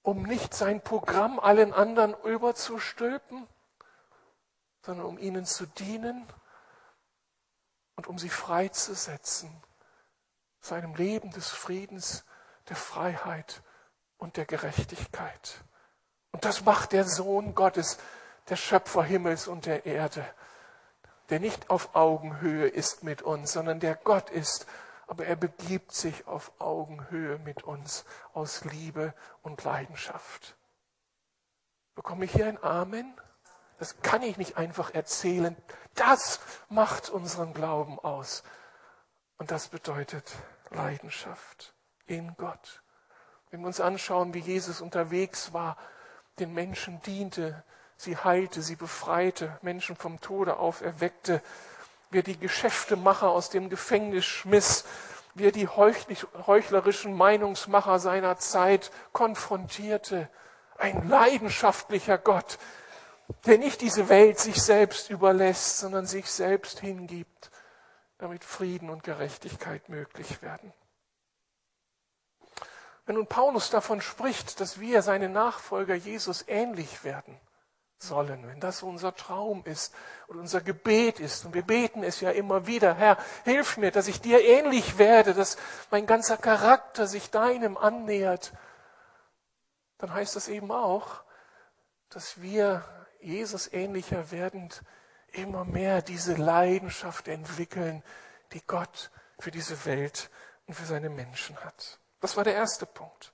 um 0.03 0.23
nicht 0.23 0.53
sein 0.53 0.81
Programm 0.81 1.39
allen 1.39 1.73
anderen 1.73 2.15
überzustülpen, 2.23 3.47
sondern 4.83 5.05
um 5.05 5.17
ihnen 5.17 5.45
zu 5.45 5.65
dienen 5.65 6.25
und 7.95 8.07
um 8.07 8.17
sie 8.17 8.29
freizusetzen 8.29 9.51
zu 10.59 10.75
einem 10.75 10.95
Leben 10.95 11.31
des 11.31 11.49
Friedens, 11.49 12.23
der 12.69 12.75
Freiheit 12.75 13.61
und 14.17 14.37
der 14.37 14.45
Gerechtigkeit. 14.45 15.63
Und 16.31 16.45
das 16.45 16.63
macht 16.63 16.93
der 16.93 17.03
Sohn 17.03 17.55
Gottes, 17.55 17.97
der 18.49 18.55
Schöpfer 18.55 19.03
Himmels 19.03 19.47
und 19.47 19.65
der 19.65 19.85
Erde, 19.85 20.25
der 21.29 21.39
nicht 21.39 21.69
auf 21.69 21.95
Augenhöhe 21.95 22.67
ist 22.67 23.03
mit 23.03 23.21
uns, 23.21 23.53
sondern 23.53 23.79
der 23.79 23.95
Gott 23.95 24.29
ist, 24.29 24.65
aber 25.11 25.25
er 25.25 25.35
begibt 25.35 25.91
sich 25.91 26.25
auf 26.25 26.53
Augenhöhe 26.59 27.37
mit 27.39 27.63
uns 27.63 28.05
aus 28.31 28.63
Liebe 28.63 29.13
und 29.41 29.61
Leidenschaft. 29.61 30.55
Bekomme 31.95 32.23
ich 32.23 32.31
hier 32.31 32.47
ein 32.47 32.63
Amen? 32.63 33.13
Das 33.77 34.01
kann 34.03 34.21
ich 34.21 34.37
nicht 34.37 34.55
einfach 34.55 34.93
erzählen. 34.93 35.57
Das 35.95 36.39
macht 36.69 37.09
unseren 37.09 37.53
Glauben 37.53 37.99
aus. 37.99 38.43
Und 39.37 39.51
das 39.51 39.67
bedeutet 39.67 40.31
Leidenschaft 40.69 41.73
in 42.05 42.33
Gott. 42.37 42.81
Wenn 43.49 43.59
wir 43.59 43.67
uns 43.67 43.81
anschauen, 43.81 44.33
wie 44.33 44.39
Jesus 44.39 44.79
unterwegs 44.79 45.51
war, 45.51 45.75
den 46.39 46.53
Menschen 46.53 47.01
diente, 47.01 47.65
sie 47.97 48.15
heilte, 48.15 48.61
sie 48.61 48.77
befreite, 48.77 49.59
Menschen 49.61 49.97
vom 49.97 50.21
Tode 50.21 50.55
auferweckte, 50.55 51.41
wie 52.11 52.19
er 52.19 52.23
die 52.23 52.37
Geschäftemacher 52.37 53.29
aus 53.29 53.49
dem 53.49 53.69
Gefängnis 53.69 54.25
schmiss, 54.25 54.85
wie 55.33 55.45
er 55.45 55.51
die 55.51 55.67
heuchlerischen 55.67 57.15
Meinungsmacher 57.15 57.99
seiner 57.99 58.37
Zeit 58.37 58.91
konfrontierte. 59.13 60.29
Ein 60.77 61.07
leidenschaftlicher 61.07 62.17
Gott, 62.17 62.59
der 63.45 63.57
nicht 63.57 63.79
diese 63.81 64.09
Welt 64.09 64.39
sich 64.39 64.61
selbst 64.61 65.09
überlässt, 65.09 65.79
sondern 65.79 66.05
sich 66.05 66.29
selbst 66.29 66.81
hingibt, 66.81 67.49
damit 68.17 68.43
Frieden 68.43 68.89
und 68.89 69.03
Gerechtigkeit 69.03 69.87
möglich 69.87 70.41
werden. 70.41 70.73
Wenn 73.05 73.15
nun 73.15 73.27
Paulus 73.27 73.69
davon 73.69 74.01
spricht, 74.01 74.59
dass 74.59 74.79
wir 74.79 75.01
seine 75.01 75.29
Nachfolger 75.29 75.95
Jesus 75.95 76.43
ähnlich 76.47 77.03
werden 77.05 77.39
sollen, 78.01 78.47
wenn 78.47 78.59
das 78.59 78.83
unser 78.83 79.15
Traum 79.15 79.63
ist 79.65 79.93
und 80.27 80.39
unser 80.39 80.61
Gebet 80.61 81.19
ist, 81.19 81.45
und 81.45 81.53
wir 81.53 81.63
beten 81.63 82.03
es 82.03 82.21
ja 82.21 82.31
immer 82.31 82.67
wieder, 82.67 82.95
Herr, 82.95 83.17
hilf 83.43 83.77
mir, 83.77 83.91
dass 83.91 84.07
ich 84.07 84.21
dir 84.21 84.43
ähnlich 84.43 84.97
werde, 84.97 85.33
dass 85.33 85.57
mein 85.89 86.05
ganzer 86.05 86.37
Charakter 86.37 87.07
sich 87.07 87.29
deinem 87.29 87.77
annähert, 87.77 88.53
dann 89.97 90.13
heißt 90.13 90.35
das 90.35 90.47
eben 90.47 90.71
auch, 90.71 91.23
dass 92.09 92.41
wir 92.41 92.83
Jesus 93.21 93.71
ähnlicher 93.71 94.31
werdend 94.31 94.81
immer 95.31 95.63
mehr 95.63 96.01
diese 96.01 96.33
Leidenschaft 96.33 97.27
entwickeln, 97.27 98.03
die 98.53 98.65
Gott 98.65 99.11
für 99.39 99.51
diese 99.51 99.85
Welt 99.85 100.29
und 100.67 100.73
für 100.73 100.85
seine 100.85 101.09
Menschen 101.09 101.57
hat. 101.63 101.99
Das 102.19 102.35
war 102.35 102.43
der 102.43 102.55
erste 102.55 102.85
Punkt. 102.85 103.33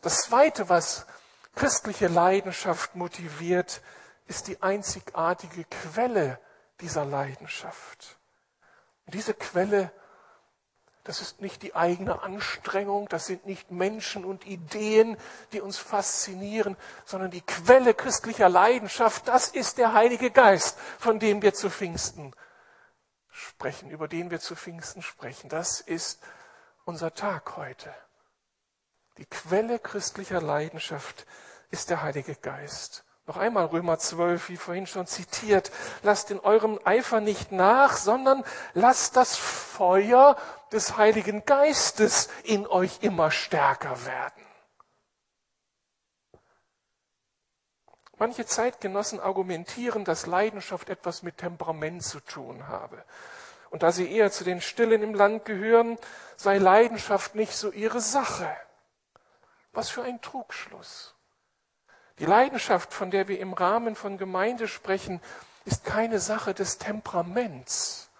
Das 0.00 0.22
zweite, 0.22 0.68
was 0.68 1.06
christliche 1.54 2.08
Leidenschaft 2.08 2.94
motiviert, 2.94 3.82
ist 4.26 4.48
die 4.48 4.62
einzigartige 4.62 5.64
Quelle 5.64 6.38
dieser 6.80 7.04
Leidenschaft. 7.04 8.18
Und 9.06 9.14
diese 9.14 9.34
Quelle, 9.34 9.92
das 11.04 11.20
ist 11.20 11.40
nicht 11.40 11.62
die 11.62 11.74
eigene 11.74 12.22
Anstrengung, 12.22 13.08
das 13.08 13.26
sind 13.26 13.46
nicht 13.46 13.70
Menschen 13.70 14.24
und 14.24 14.46
Ideen, 14.46 15.16
die 15.52 15.60
uns 15.60 15.78
faszinieren, 15.78 16.76
sondern 17.04 17.30
die 17.30 17.40
Quelle 17.40 17.94
christlicher 17.94 18.48
Leidenschaft, 18.48 19.28
das 19.28 19.48
ist 19.48 19.78
der 19.78 19.92
Heilige 19.92 20.30
Geist, 20.30 20.78
von 20.98 21.18
dem 21.18 21.42
wir 21.42 21.54
zu 21.54 21.70
Pfingsten 21.70 22.32
sprechen, 23.30 23.90
über 23.90 24.08
den 24.08 24.30
wir 24.30 24.40
zu 24.40 24.54
Pfingsten 24.54 25.02
sprechen. 25.02 25.48
Das 25.48 25.80
ist 25.80 26.22
unser 26.84 27.14
Tag 27.14 27.56
heute. 27.56 27.92
Die 29.18 29.26
Quelle 29.26 29.78
christlicher 29.78 30.40
Leidenschaft 30.40 31.26
ist 31.70 31.90
der 31.90 32.02
Heilige 32.02 32.34
Geist. 32.34 33.04
Noch 33.26 33.36
einmal 33.36 33.66
Römer 33.66 33.98
12, 33.98 34.48
wie 34.48 34.56
vorhin 34.56 34.86
schon 34.86 35.06
zitiert. 35.06 35.70
Lasst 36.02 36.30
in 36.30 36.40
eurem 36.40 36.80
Eifer 36.84 37.20
nicht 37.20 37.52
nach, 37.52 37.96
sondern 37.96 38.42
lasst 38.74 39.16
das 39.16 39.36
Feuer 39.36 40.36
des 40.72 40.96
Heiligen 40.96 41.44
Geistes 41.44 42.28
in 42.42 42.66
euch 42.66 42.98
immer 43.02 43.30
stärker 43.30 44.04
werden. 44.06 44.44
Manche 48.18 48.44
Zeitgenossen 48.44 49.20
argumentieren, 49.20 50.04
dass 50.04 50.26
Leidenschaft 50.26 50.88
etwas 50.88 51.22
mit 51.22 51.38
Temperament 51.38 52.02
zu 52.02 52.20
tun 52.20 52.68
habe. 52.68 53.04
Und 53.70 53.82
da 53.82 53.92
sie 53.92 54.10
eher 54.10 54.30
zu 54.30 54.44
den 54.44 54.60
Stillen 54.60 55.02
im 55.02 55.14
Land 55.14 55.44
gehören, 55.44 55.98
sei 56.36 56.58
Leidenschaft 56.58 57.34
nicht 57.34 57.56
so 57.56 57.70
ihre 57.70 58.00
Sache. 58.00 58.48
Was 59.72 59.88
für 59.88 60.02
ein 60.02 60.20
Trugschluss. 60.20 61.14
Die 62.18 62.26
Leidenschaft, 62.26 62.92
von 62.92 63.10
der 63.10 63.28
wir 63.28 63.40
im 63.40 63.52
Rahmen 63.52 63.96
von 63.96 64.18
Gemeinde 64.18 64.68
sprechen, 64.68 65.20
ist 65.64 65.84
keine 65.84 66.18
Sache 66.18 66.54
des 66.54 66.78
Temperaments, 66.78 68.10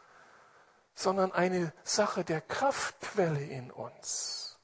sondern 0.95 1.33
eine 1.33 1.73
Sache 1.83 2.25
der 2.25 2.41
Kraftquelle 2.41 3.43
in 3.45 3.71
uns. 3.71 4.59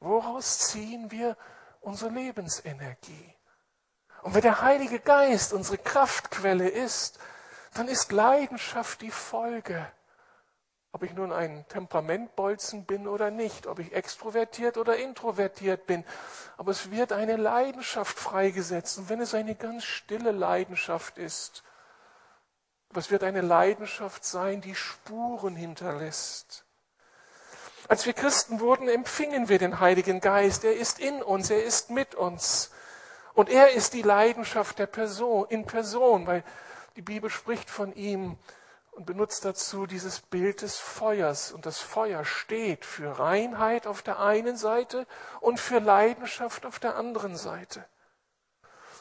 Woraus 0.00 0.58
ziehen 0.58 1.10
wir 1.10 1.36
unsere 1.80 2.10
Lebensenergie? 2.10 3.34
Und 4.22 4.34
wenn 4.34 4.42
der 4.42 4.62
Heilige 4.62 5.00
Geist 5.00 5.52
unsere 5.52 5.78
Kraftquelle 5.78 6.68
ist, 6.68 7.18
dann 7.74 7.88
ist 7.88 8.10
Leidenschaft 8.12 9.00
die 9.00 9.10
Folge. 9.10 9.90
Ob 10.92 11.02
ich 11.02 11.12
nun 11.12 11.32
ein 11.32 11.66
Temperamentbolzen 11.68 12.84
bin 12.84 13.06
oder 13.06 13.30
nicht, 13.30 13.66
ob 13.66 13.78
ich 13.78 13.92
extrovertiert 13.92 14.78
oder 14.78 14.96
introvertiert 14.96 15.86
bin. 15.86 16.04
Aber 16.56 16.70
es 16.70 16.90
wird 16.90 17.12
eine 17.12 17.36
Leidenschaft 17.36 18.18
freigesetzt. 18.18 18.98
Und 18.98 19.08
wenn 19.10 19.20
es 19.20 19.34
eine 19.34 19.54
ganz 19.54 19.84
stille 19.84 20.32
Leidenschaft 20.32 21.18
ist, 21.18 21.62
aber 22.90 23.00
es 23.00 23.10
wird 23.10 23.22
eine 23.22 23.42
Leidenschaft 23.42 24.24
sein, 24.24 24.62
die 24.62 24.74
Spuren 24.74 25.56
hinterlässt. 25.56 26.64
Als 27.86 28.06
wir 28.06 28.12
Christen 28.12 28.60
wurden, 28.60 28.88
empfingen 28.88 29.48
wir 29.48 29.58
den 29.58 29.80
Heiligen 29.80 30.20
Geist. 30.20 30.64
Er 30.64 30.74
ist 30.74 30.98
in 30.98 31.22
uns, 31.22 31.50
er 31.50 31.64
ist 31.64 31.90
mit 31.90 32.14
uns. 32.14 32.70
Und 33.34 33.50
er 33.50 33.70
ist 33.70 33.92
die 33.92 34.02
Leidenschaft 34.02 34.78
der 34.78 34.86
Person, 34.86 35.46
in 35.48 35.64
Person, 35.64 36.26
weil 36.26 36.42
die 36.96 37.02
Bibel 37.02 37.30
spricht 37.30 37.70
von 37.70 37.94
ihm 37.94 38.36
und 38.98 39.06
benutzt 39.06 39.44
dazu 39.44 39.86
dieses 39.86 40.18
Bild 40.18 40.62
des 40.62 40.76
Feuers. 40.76 41.52
Und 41.52 41.66
das 41.66 41.78
Feuer 41.78 42.24
steht 42.24 42.84
für 42.84 43.20
Reinheit 43.20 43.86
auf 43.86 44.02
der 44.02 44.18
einen 44.18 44.56
Seite 44.56 45.06
und 45.38 45.60
für 45.60 45.78
Leidenschaft 45.78 46.66
auf 46.66 46.80
der 46.80 46.96
anderen 46.96 47.36
Seite. 47.36 47.84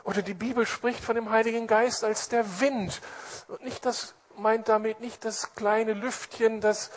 Oder 0.04 0.22
die 0.22 0.36
Bibel 0.36 0.68
spricht 0.68 1.04
von 1.04 1.16
dem 1.16 1.32
Heiligen 1.32 1.66
Geist 1.66 2.04
als 2.04 2.30
der 2.30 2.60
Wind. 2.60 3.02
Und 3.48 3.64
nicht 3.64 3.88
das, 3.88 4.14
meint 4.36 4.70
damit 4.70 5.00
nicht 5.00 5.26
das 5.26 5.56
kleine 5.56 5.94
Lüftchen, 5.94 6.62
das 6.62 6.92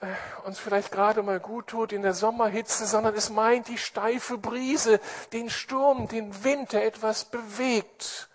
äh, 0.00 0.06
uns 0.44 0.60
vielleicht 0.60 0.92
gerade 0.92 1.24
mal 1.24 1.40
gut 1.40 1.66
tut 1.66 1.90
in 1.90 2.02
der 2.02 2.14
Sommerhitze, 2.14 2.86
sondern 2.86 3.16
es 3.16 3.30
meint 3.30 3.66
die 3.66 3.78
steife 3.78 4.38
Brise, 4.38 5.00
den 5.32 5.50
Sturm, 5.50 6.06
den 6.06 6.44
Wind, 6.44 6.72
der 6.72 6.86
etwas 6.86 7.24
bewegt 7.24 8.28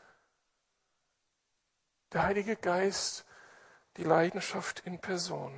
der 2.13 2.23
Heilige 2.23 2.55
Geist, 2.55 3.25
die 3.97 4.03
Leidenschaft 4.03 4.81
in 4.85 4.99
Person. 4.99 5.53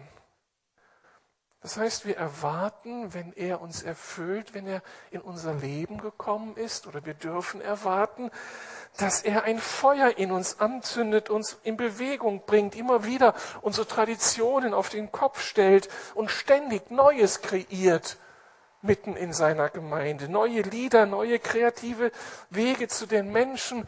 Das 1.61 1.77
heißt, 1.77 2.05
wir 2.05 2.17
erwarten, 2.17 3.13
wenn 3.13 3.31
er 3.33 3.61
uns 3.61 3.83
erfüllt, 3.83 4.53
wenn 4.53 4.67
er 4.67 4.81
in 5.11 5.21
unser 5.21 5.53
Leben 5.53 5.97
gekommen 5.97 6.57
ist, 6.57 6.87
oder 6.87 7.05
wir 7.05 7.13
dürfen 7.13 7.61
erwarten, 7.61 8.31
dass 8.97 9.21
er 9.21 9.45
ein 9.45 9.59
Feuer 9.59 10.17
in 10.17 10.33
uns 10.33 10.59
anzündet, 10.59 11.29
uns 11.29 11.57
in 11.63 11.77
Bewegung 11.77 12.43
bringt, 12.45 12.75
immer 12.75 13.05
wieder 13.05 13.33
unsere 13.61 13.87
Traditionen 13.87 14.73
auf 14.73 14.89
den 14.89 15.13
Kopf 15.13 15.41
stellt 15.41 15.87
und 16.15 16.29
ständig 16.29 16.91
Neues 16.91 17.41
kreiert 17.41 18.17
mitten 18.81 19.15
in 19.15 19.31
seiner 19.31 19.69
Gemeinde. 19.69 20.27
Neue 20.27 20.61
Lieder, 20.63 21.05
neue 21.05 21.39
kreative 21.39 22.11
Wege 22.49 22.89
zu 22.89 23.05
den 23.05 23.31
Menschen 23.31 23.87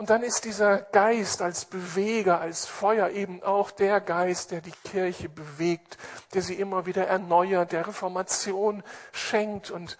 und 0.00 0.08
dann 0.08 0.22
ist 0.22 0.46
dieser 0.46 0.78
Geist 0.78 1.42
als 1.42 1.66
Beweger, 1.66 2.40
als 2.40 2.64
Feuer 2.64 3.10
eben 3.10 3.42
auch 3.42 3.70
der 3.70 4.00
Geist, 4.00 4.50
der 4.50 4.62
die 4.62 4.72
Kirche 4.82 5.28
bewegt, 5.28 5.98
der 6.32 6.40
sie 6.40 6.54
immer 6.54 6.86
wieder 6.86 7.06
erneuert, 7.06 7.72
der 7.72 7.86
Reformation 7.86 8.82
schenkt 9.12 9.70
und 9.70 9.98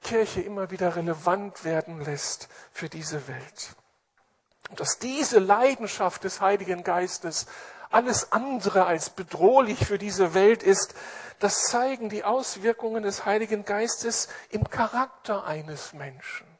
Kirche 0.00 0.40
immer 0.40 0.70
wieder 0.70 0.96
relevant 0.96 1.66
werden 1.66 2.00
lässt 2.00 2.48
für 2.72 2.88
diese 2.88 3.28
Welt. 3.28 3.76
Und 4.70 4.80
dass 4.80 4.98
diese 4.98 5.38
Leidenschaft 5.38 6.24
des 6.24 6.40
Heiligen 6.40 6.82
Geistes 6.82 7.44
alles 7.90 8.32
andere 8.32 8.86
als 8.86 9.10
bedrohlich 9.10 9.84
für 9.84 9.98
diese 9.98 10.32
Welt 10.32 10.62
ist, 10.62 10.94
das 11.40 11.64
zeigen 11.64 12.08
die 12.08 12.24
Auswirkungen 12.24 13.02
des 13.02 13.26
Heiligen 13.26 13.66
Geistes 13.66 14.30
im 14.48 14.70
Charakter 14.70 15.44
eines 15.44 15.92
Menschen. 15.92 16.51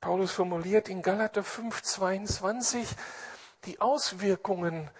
Paulus 0.00 0.32
formuliert 0.32 0.88
in 0.88 1.02
Galater 1.02 1.44
5, 1.44 1.82
22 1.82 2.88
die 3.64 3.80
Auswirkungen, 3.80 4.90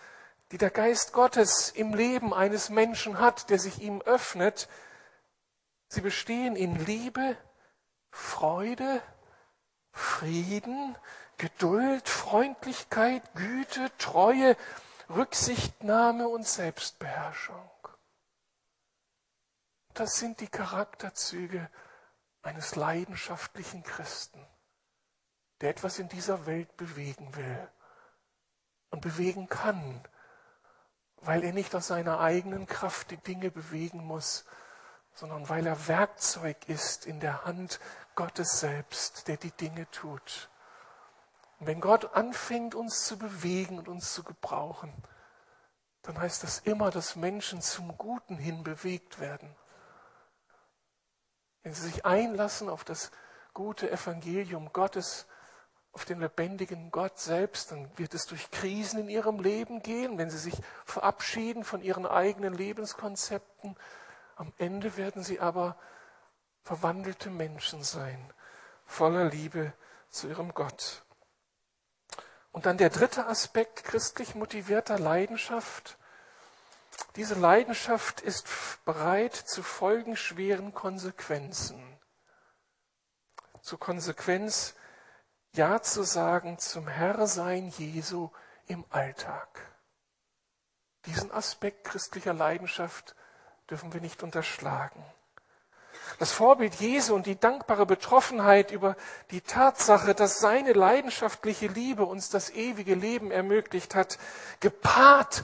die 0.53 0.59
der 0.59 0.71
Geist 0.71 1.13
Gottes 1.13 1.71
im 1.71 1.95
Leben 1.95 2.35
eines 2.35 2.69
Menschen 2.69 3.19
hat, 3.19 3.51
der 3.51 3.59
sich 3.59 3.81
ihm 3.81 4.03
öffnet. 4.03 4.69
Sie 5.89 6.01
bestehen 6.01 6.57
in 6.57 6.85
Liebe, 6.85 7.37
Freude, 8.11 9.03
Frieden, 9.93 10.97
Geduld, 11.39 12.09
Freundlichkeit, 12.09 13.23
Güte, 13.35 13.91
Treue, 13.97 14.57
Rücksichtnahme 15.09 16.29
und 16.29 16.47
Selbstbeherrschung. 16.47 17.71
Das 19.95 20.17
sind 20.17 20.41
die 20.41 20.49
Charakterzüge 20.49 21.71
eines 22.43 22.77
leidenschaftlichen 22.77 23.83
Christen, 23.83 24.45
der 25.61 25.71
etwas 25.71 25.99
in 25.99 26.09
dieser 26.09 26.47
Welt 26.47 26.77
bewegen 26.77 27.35
will 27.37 27.69
und 28.91 29.01
bewegen 29.01 29.49
kann, 29.49 30.03
weil 31.17 31.45
er 31.45 31.53
nicht 31.53 31.75
aus 31.75 31.89
seiner 31.89 32.21
eigenen 32.21 32.67
Kraft 32.67 33.11
die 33.11 33.19
Dinge 33.19 33.51
bewegen 33.51 34.05
muss, 34.05 34.45
sondern 35.15 35.49
weil 35.49 35.67
er 35.67 35.89
Werkzeug 35.89 36.69
ist 36.69 37.07
in 37.07 37.21
der 37.21 37.45
Hand 37.45 37.79
Gottes 38.15 38.61
selbst, 38.61 39.29
der 39.29 39.37
die 39.37 39.51
Dinge 39.51 39.91
tut. 39.91 40.49
Und 41.59 41.67
wenn 41.67 41.81
Gott 41.81 42.15
anfängt, 42.15 42.75
uns 42.75 43.05
zu 43.05 43.19
bewegen 43.19 43.79
und 43.79 43.89
uns 43.89 44.15
zu 44.15 44.25
gebrauchen, 44.25 44.93
dann 46.03 46.19
heißt 46.19 46.43
das 46.43 46.61
immer, 46.61 46.91
dass 46.91 47.17
Menschen 47.17 47.61
zum 47.61 47.99
Guten 47.99 48.39
hin 48.39 48.65
bewegt 48.65 49.21
werden. 49.21 49.55
Wenn 51.63 51.75
sie 51.75 51.83
sich 51.83 52.07
einlassen 52.07 52.71
auf 52.71 52.85
das 52.85 53.11
gute 53.53 53.91
Evangelium 53.91 54.73
Gottes, 54.73 55.27
auf 55.93 56.05
den 56.05 56.21
lebendigen 56.21 56.91
Gott 56.91 57.19
selbst, 57.19 57.73
dann 57.73 57.91
wird 57.99 58.15
es 58.15 58.27
durch 58.27 58.51
Krisen 58.51 59.01
in 59.01 59.09
ihrem 59.09 59.41
Leben 59.41 59.83
gehen, 59.83 60.19
wenn 60.19 60.31
sie 60.31 60.39
sich 60.39 60.55
verabschieden 60.85 61.65
von 61.65 61.83
ihren 61.83 62.07
eigenen 62.07 62.55
Lebenskonzepten. 62.55 63.77
Am 64.37 64.53
Ende 64.59 64.97
werden 64.97 65.23
sie 65.25 65.41
aber 65.41 65.77
verwandelte 66.63 67.31
Menschen 67.31 67.83
sein, 67.83 68.33
voller 68.87 69.25
Liebe 69.25 69.73
zu 70.11 70.29
ihrem 70.29 70.55
Gott. 70.55 71.03
Und 72.53 72.67
dann 72.67 72.79
der 72.79 72.91
dritte 72.91 73.27
Aspekt 73.27 73.85
christlich 73.85 74.35
motivierter 74.35 74.99
Leidenschaft. 74.99 75.99
Diese 77.17 77.35
Leidenschaft 77.35 78.21
ist 78.21 78.47
bereit 78.85 79.35
zu 79.35 79.63
folgenschweren 79.63 80.75
Konsequenzen. 80.75 81.99
Zur 83.63 83.79
Konsequenz, 83.79 84.75
Ja 85.57 85.83
zu 85.83 86.05
sagen 86.05 86.59
zum 86.59 86.87
Herrsein 86.87 87.73
Jesu 87.77 88.31
im 88.69 88.85
Alltag. 88.91 89.49
Diesen 91.07 91.33
Aspekt 91.33 91.85
christlicher 91.85 92.33
Leidenschaft 92.33 93.17
dürfen 93.69 93.93
wir 93.93 94.01
nicht 94.01 94.23
unterschlagen. 94.23 95.05
Das 96.21 96.31
Vorbild 96.31 96.77
Jesu 96.77 97.15
und 97.15 97.27
die 97.27 97.39
dankbare 97.39 97.85
Betroffenheit 97.85 98.71
über 98.71 98.97
die 99.33 99.41
Tatsache, 99.41 100.15
dass 100.15 100.39
seine 100.39 100.73
leidenschaftliche 100.73 101.67
Liebe 101.67 102.05
uns 102.05 102.31
das 102.31 102.51
ewige 102.51 102.95
Leben 102.95 103.33
ermöglicht 103.33 103.97
hat, 103.97 104.19
gepaart 104.61 105.43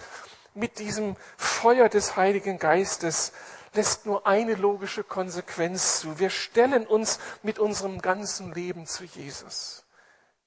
mit 0.54 0.78
diesem 0.78 1.16
Feuer 1.36 1.88
des 1.88 2.16
Heiligen 2.16 2.58
Geistes, 2.58 3.32
lässt 3.74 4.06
nur 4.06 4.26
eine 4.26 4.54
logische 4.54 5.02
Konsequenz 5.02 6.00
zu. 6.00 6.18
Wir 6.18 6.30
stellen 6.30 6.86
uns 6.86 7.18
mit 7.42 7.58
unserem 7.58 8.00
ganzen 8.00 8.52
Leben 8.52 8.86
zu 8.86 9.04
Jesus. 9.04 9.85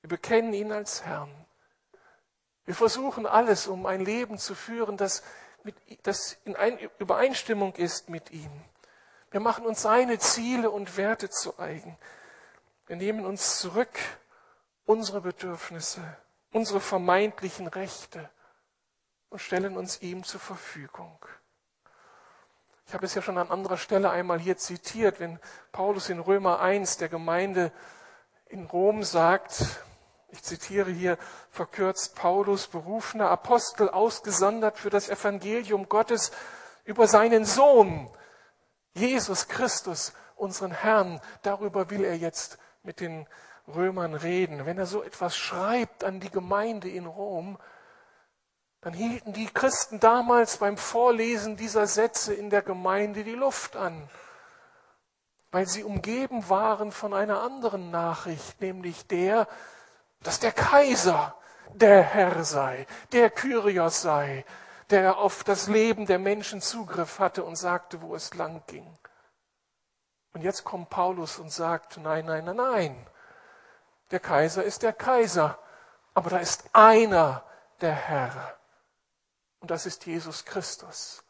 Wir 0.01 0.09
bekennen 0.09 0.53
ihn 0.53 0.71
als 0.71 1.05
Herrn. 1.05 1.33
Wir 2.65 2.75
versuchen 2.75 3.25
alles, 3.25 3.67
um 3.67 3.85
ein 3.85 4.05
Leben 4.05 4.37
zu 4.37 4.55
führen, 4.55 4.95
das, 4.95 5.23
mit, 5.63 5.75
das 6.03 6.37
in 6.45 6.55
Übereinstimmung 6.99 7.73
ist 7.75 8.09
mit 8.09 8.31
ihm. 8.31 8.51
Wir 9.31 9.39
machen 9.39 9.65
uns 9.65 9.81
seine 9.81 10.19
Ziele 10.19 10.69
und 10.71 10.97
Werte 10.97 11.29
zu 11.29 11.59
eigen. 11.59 11.97
Wir 12.87 12.95
nehmen 12.95 13.25
uns 13.25 13.59
zurück 13.59 13.99
unsere 14.85 15.21
Bedürfnisse, 15.21 16.01
unsere 16.51 16.79
vermeintlichen 16.79 17.67
Rechte 17.67 18.29
und 19.29 19.39
stellen 19.39 19.77
uns 19.77 20.01
ihm 20.01 20.23
zur 20.23 20.39
Verfügung. 20.39 21.19
Ich 22.87 22.93
habe 22.95 23.05
es 23.05 23.13
ja 23.13 23.21
schon 23.21 23.37
an 23.37 23.51
anderer 23.51 23.77
Stelle 23.77 24.09
einmal 24.09 24.39
hier 24.39 24.57
zitiert, 24.57 25.19
wenn 25.19 25.39
Paulus 25.71 26.09
in 26.09 26.19
Römer 26.19 26.59
1 26.59 26.97
der 26.97 27.09
Gemeinde 27.09 27.71
in 28.47 28.65
Rom 28.65 29.03
sagt, 29.03 29.83
ich 30.31 30.43
zitiere 30.43 30.91
hier 30.91 31.17
verkürzt 31.51 32.15
Paulus, 32.15 32.67
berufener 32.67 33.29
Apostel, 33.29 33.89
ausgesondert 33.89 34.77
für 34.77 34.89
das 34.89 35.09
Evangelium 35.09 35.89
Gottes 35.89 36.31
über 36.85 37.07
seinen 37.07 37.45
Sohn, 37.45 38.09
Jesus 38.93 39.47
Christus, 39.47 40.13
unseren 40.35 40.71
Herrn, 40.71 41.21
darüber 41.41 41.89
will 41.89 42.03
er 42.03 42.17
jetzt 42.17 42.57
mit 42.83 42.99
den 42.99 43.27
Römern 43.67 44.13
reden. 44.13 44.65
Wenn 44.65 44.77
er 44.77 44.85
so 44.85 45.03
etwas 45.03 45.35
schreibt 45.35 46.03
an 46.03 46.19
die 46.19 46.31
Gemeinde 46.31 46.89
in 46.89 47.05
Rom, 47.05 47.57
dann 48.81 48.93
hielten 48.93 49.33
die 49.33 49.47
Christen 49.47 49.99
damals 49.99 50.57
beim 50.57 50.77
Vorlesen 50.77 51.57
dieser 51.57 51.85
Sätze 51.85 52.33
in 52.33 52.49
der 52.49 52.61
Gemeinde 52.61 53.23
die 53.23 53.35
Luft 53.35 53.75
an, 53.75 54.09
weil 55.51 55.67
sie 55.67 55.83
umgeben 55.83 56.49
waren 56.49 56.91
von 56.91 57.13
einer 57.13 57.41
anderen 57.41 57.91
Nachricht, 57.91 58.61
nämlich 58.61 59.05
der, 59.07 59.47
dass 60.21 60.39
der 60.39 60.51
Kaiser 60.51 61.35
der 61.73 62.01
Herr 62.03 62.43
sei, 62.43 62.85
der 63.11 63.29
Kyrios 63.29 64.01
sei, 64.01 64.45
der 64.89 65.17
auf 65.17 65.43
das 65.43 65.67
Leben 65.67 66.05
der 66.05 66.19
Menschen 66.19 66.61
Zugriff 66.61 67.19
hatte 67.19 67.43
und 67.43 67.55
sagte, 67.55 68.01
wo 68.01 68.15
es 68.15 68.33
lang 68.33 68.63
ging. 68.67 68.97
Und 70.33 70.41
jetzt 70.41 70.63
kommt 70.63 70.89
Paulus 70.89 71.37
und 71.39 71.51
sagt, 71.51 71.97
nein, 71.97 72.25
nein, 72.25 72.45
nein, 72.45 72.55
nein. 72.55 73.07
Der 74.11 74.19
Kaiser 74.19 74.63
ist 74.63 74.83
der 74.83 74.93
Kaiser, 74.93 75.59
aber 76.13 76.31
da 76.31 76.37
ist 76.37 76.63
einer 76.73 77.43
der 77.81 77.93
Herr. 77.93 78.57
Und 79.59 79.71
das 79.71 79.85
ist 79.85 80.05
Jesus 80.05 80.45
Christus. 80.45 81.23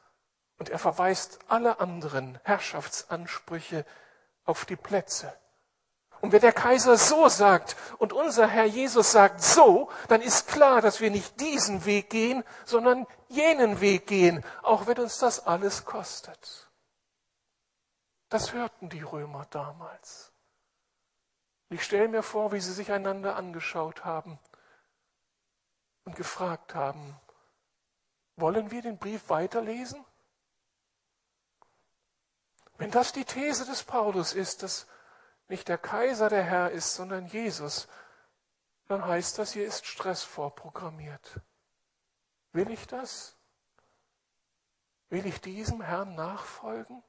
Und 0.58 0.69
er 0.69 0.80
verweist 0.80 1.39
alle 1.47 1.80
anderen 1.80 2.39
Herrschaftsansprüche 2.43 3.86
auf 4.45 4.65
die 4.65 4.75
Plätze. 4.75 5.34
Und 6.22 6.34
wenn 6.34 6.42
der 6.42 6.54
Kaiser 6.54 6.98
so 6.98 7.30
sagt 7.30 7.78
und 7.98 8.12
unser 8.12 8.48
Herr 8.48 8.66
Jesus 8.66 9.12
sagt 9.12 9.42
so, 9.42 9.90
dann 10.10 10.22
ist 10.22 10.48
klar, 10.48 10.82
dass 10.82 11.00
wir 11.00 11.12
nicht 11.12 11.40
diesen 11.40 11.86
Weg 11.86 12.10
gehen, 12.10 12.44
sondern 12.66 13.08
jenen 13.30 13.80
Weg 13.80 14.08
gehen, 14.08 14.44
auch 14.62 14.88
wenn 14.88 15.00
uns 15.00 15.18
das 15.20 15.46
alles 15.48 15.86
kostet. 15.86 16.70
Das 18.28 18.54
hörten 18.54 18.90
die 18.90 19.02
Römer 19.02 19.46
damals. 19.50 20.32
Ich 21.70 21.84
stelle 21.84 22.08
mir 22.08 22.24
vor, 22.24 22.52
wie 22.52 22.60
sie 22.60 22.74
sich 22.74 22.92
einander 22.92 23.36
angeschaut 23.36 24.04
haben 24.04 24.40
und 26.04 26.16
gefragt 26.16 26.76
haben, 26.76 27.16
wollen 28.36 28.72
wir 28.72 28.82
den 28.82 28.98
Brief 28.98 29.30
weiterlesen? 29.30 30.04
Wenn 32.78 32.92
das 32.92 33.12
die 33.12 33.26
These 33.26 33.66
des 33.66 33.84
Paulus 33.84 34.34
ist, 34.34 34.64
dass 34.64 34.88
nicht 35.50 35.68
der 35.68 35.78
Kaiser 35.78 36.30
der 36.30 36.44
Herr 36.44 36.72
ist, 36.72 36.96
sondern 36.96 37.26
Jesus, 37.26 37.88
dann 38.88 39.06
heißt 39.06 39.38
das, 39.38 39.52
hier 39.52 39.66
ist 39.66 39.86
Stress 39.86 40.24
vorprogrammiert. 40.24 41.42
Will 42.54 42.72
ich 42.72 42.88
das? 42.88 43.36
Will 45.10 45.26
ich 45.26 45.42
diesem 45.42 45.82
Herrn 45.82 46.16
nachfolgen? 46.16 47.04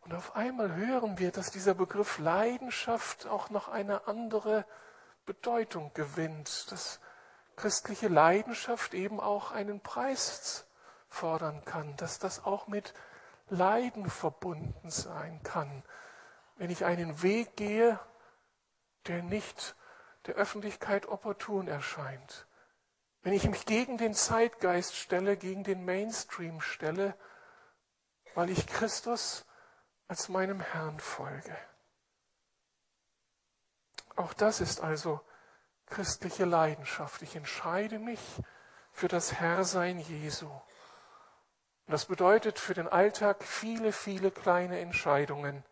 Und 0.00 0.14
auf 0.14 0.36
einmal 0.36 0.74
hören 0.74 1.18
wir, 1.18 1.32
dass 1.32 1.50
dieser 1.50 1.74
Begriff 1.74 2.18
Leidenschaft 2.18 3.26
auch 3.26 3.50
noch 3.50 3.68
eine 3.68 4.06
andere 4.06 4.66
Bedeutung 5.24 5.92
gewinnt, 5.94 6.70
dass 6.70 7.00
christliche 7.56 8.08
Leidenschaft 8.08 8.94
eben 8.94 9.18
auch 9.18 9.52
einen 9.52 9.80
Preis 9.80 10.66
fordern 11.08 11.64
kann, 11.64 11.96
dass 11.96 12.18
das 12.18 12.44
auch 12.44 12.66
mit 12.66 12.92
Leiden 13.48 14.10
verbunden 14.10 14.90
sein 14.90 15.42
kann, 15.42 15.82
wenn 16.56 16.70
ich 16.70 16.84
einen 16.84 17.22
Weg 17.22 17.56
gehe, 17.56 17.98
der 19.06 19.22
nicht 19.22 19.74
der 20.26 20.34
Öffentlichkeit 20.36 21.06
opportun 21.06 21.68
erscheint, 21.68 22.46
wenn 23.22 23.32
ich 23.32 23.48
mich 23.48 23.66
gegen 23.66 23.98
den 23.98 24.14
Zeitgeist 24.14 24.96
stelle, 24.96 25.36
gegen 25.36 25.64
den 25.64 25.84
Mainstream 25.84 26.60
stelle, 26.60 27.16
weil 28.34 28.50
ich 28.50 28.66
Christus 28.66 29.46
als 30.08 30.28
meinem 30.28 30.60
Herrn 30.60 31.00
folge. 31.00 31.56
Auch 34.16 34.32
das 34.34 34.60
ist 34.60 34.80
also 34.80 35.20
christliche 35.86 36.44
Leidenschaft. 36.44 37.22
Ich 37.22 37.34
entscheide 37.34 37.98
mich 37.98 38.20
für 38.92 39.08
das 39.08 39.32
Herrsein 39.34 39.98
Jesu. 39.98 40.46
Und 40.46 41.92
das 41.92 42.06
bedeutet 42.06 42.58
für 42.58 42.74
den 42.74 42.88
Alltag 42.88 43.42
viele, 43.42 43.92
viele 43.92 44.30
kleine 44.30 44.78
Entscheidungen 44.80 45.64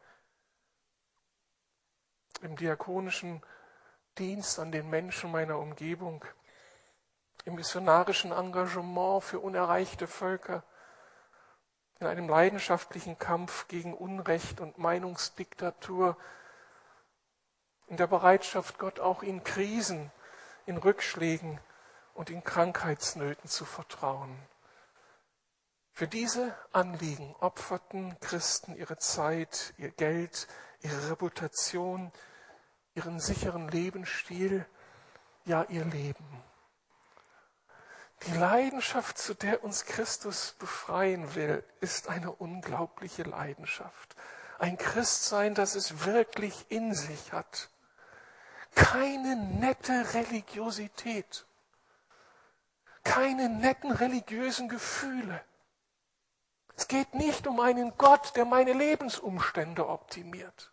im 2.43 2.57
diakonischen 2.57 3.43
Dienst 4.19 4.59
an 4.59 4.73
den 4.73 4.91
Menschen 4.91 5.31
meiner 5.31 5.59
Umgebung, 5.59 6.25
im 7.45 7.55
missionarischen 7.55 8.33
Engagement 8.33 9.25
für 9.25 9.41
unerreichte 9.41 10.07
Völker, 10.07 10.63
in 11.99 12.07
einem 12.07 12.29
leidenschaftlichen 12.29 13.19
Kampf 13.19 13.69
gegen 13.69 13.95
Unrecht 13.95 14.61
und 14.61 14.79
Meinungsdiktatur, 14.79 16.17
in 17.87 17.97
der 17.97 18.07
Bereitschaft, 18.07 18.79
Gott 18.79 19.01
auch 19.01 19.23
in 19.23 19.45
Krisen, 19.45 20.11
in 20.67 20.77
Rückschlägen 20.77 21.61
und 22.15 22.31
in 22.31 22.45
Krankheitsnöten 22.45 23.49
zu 23.49 23.65
vertrauen. 23.65 24.37
Für 25.93 26.09
diese 26.09 26.57
Anliegen 26.73 27.35
opferten 27.41 28.19
Christen 28.21 28.75
ihre 28.77 28.97
Zeit, 28.97 29.75
ihr 29.77 29.91
Geld, 29.91 30.49
ihre 30.81 31.11
Reputation, 31.11 32.11
ihren 32.95 33.21
sicheren 33.21 33.69
Lebensstil, 33.69 34.67
ja 35.45 35.65
ihr 35.69 35.85
Leben. 35.85 36.43
Die 38.27 38.33
Leidenschaft, 38.33 39.19
zu 39.19 39.35
der 39.35 39.65
uns 39.65 39.85
Christus 39.85 40.55
befreien 40.59 41.35
will, 41.35 41.65
ist 41.81 42.09
eine 42.09 42.31
unglaubliche 42.31 43.25
Leidenschaft. 43.25 44.15
Ein 44.59 44.79
Christsein, 44.79 45.57
das 45.57 45.75
es 45.75 46.05
wirklich 46.05 46.67
in 46.69 46.95
sich 46.95 47.33
hat. 47.33 47.69
Keine 48.77 49.35
nette 49.35 50.15
Religiosität. 50.15 51.47
Keine 53.03 53.49
netten 53.49 53.91
religiösen 53.91 54.69
Gefühle. 54.69 55.43
Es 56.77 56.87
geht 56.87 57.15
nicht 57.15 57.49
um 57.49 57.59
einen 57.59 57.97
Gott, 57.99 58.37
der 58.37 58.45
meine 58.45 58.73
Lebensumstände 58.73 59.89
optimiert. 59.89 60.72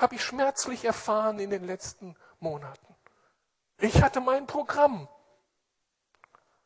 Habe 0.00 0.14
ich 0.14 0.24
schmerzlich 0.24 0.84
erfahren 0.84 1.38
in 1.38 1.50
den 1.50 1.64
letzten 1.64 2.16
Monaten. 2.38 2.96
Ich 3.78 4.02
hatte 4.02 4.20
mein 4.20 4.46
Programm. 4.46 5.08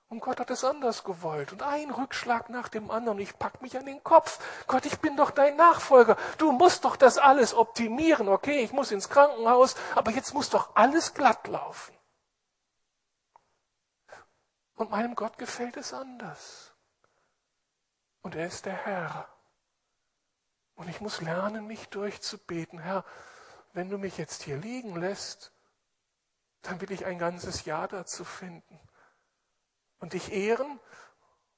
Und 0.08 0.20
Gott 0.20 0.38
hat 0.38 0.50
es 0.50 0.62
anders 0.62 1.02
gewollt. 1.02 1.50
Und 1.52 1.62
ein 1.62 1.90
Rückschlag 1.90 2.48
nach 2.48 2.68
dem 2.68 2.92
anderen. 2.92 3.18
Ich 3.18 3.36
pack 3.36 3.60
mich 3.62 3.76
an 3.76 3.86
den 3.86 4.04
Kopf. 4.04 4.38
Gott, 4.68 4.86
ich 4.86 5.00
bin 5.00 5.16
doch 5.16 5.32
dein 5.32 5.56
Nachfolger. 5.56 6.16
Du 6.38 6.52
musst 6.52 6.84
doch 6.84 6.94
das 6.94 7.18
alles 7.18 7.54
optimieren. 7.54 8.28
Okay, 8.28 8.60
ich 8.60 8.72
muss 8.72 8.92
ins 8.92 9.08
Krankenhaus, 9.08 9.74
aber 9.96 10.12
jetzt 10.12 10.32
muss 10.32 10.50
doch 10.50 10.76
alles 10.76 11.14
glatt 11.14 11.48
laufen. 11.48 11.96
Und 14.76 14.90
meinem 14.90 15.16
Gott 15.16 15.38
gefällt 15.38 15.76
es 15.76 15.92
anders. 15.92 16.72
Und 18.22 18.36
er 18.36 18.46
ist 18.46 18.66
der 18.66 18.74
Herr. 18.74 19.33
Und 20.76 20.88
ich 20.88 21.00
muss 21.00 21.20
lernen, 21.20 21.66
mich 21.66 21.88
durchzubeten. 21.88 22.78
Herr, 22.78 23.04
wenn 23.72 23.90
du 23.90 23.98
mich 23.98 24.18
jetzt 24.18 24.42
hier 24.42 24.56
liegen 24.56 24.96
lässt, 24.96 25.52
dann 26.62 26.80
will 26.80 26.90
ich 26.90 27.04
ein 27.04 27.18
ganzes 27.18 27.64
Jahr 27.64 27.88
dazu 27.88 28.24
finden 28.24 28.80
und 29.98 30.12
dich 30.12 30.32
ehren 30.32 30.80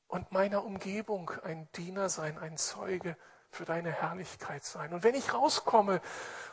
und 0.08 0.32
meiner 0.32 0.64
Umgebung 0.64 1.30
ein 1.42 1.68
Diener 1.72 2.08
sein, 2.08 2.38
ein 2.38 2.56
Zeuge 2.56 3.16
für 3.50 3.64
deine 3.64 3.90
Herrlichkeit 3.90 4.64
sein. 4.64 4.92
Und 4.92 5.02
wenn 5.02 5.14
ich 5.14 5.32
rauskomme 5.32 6.00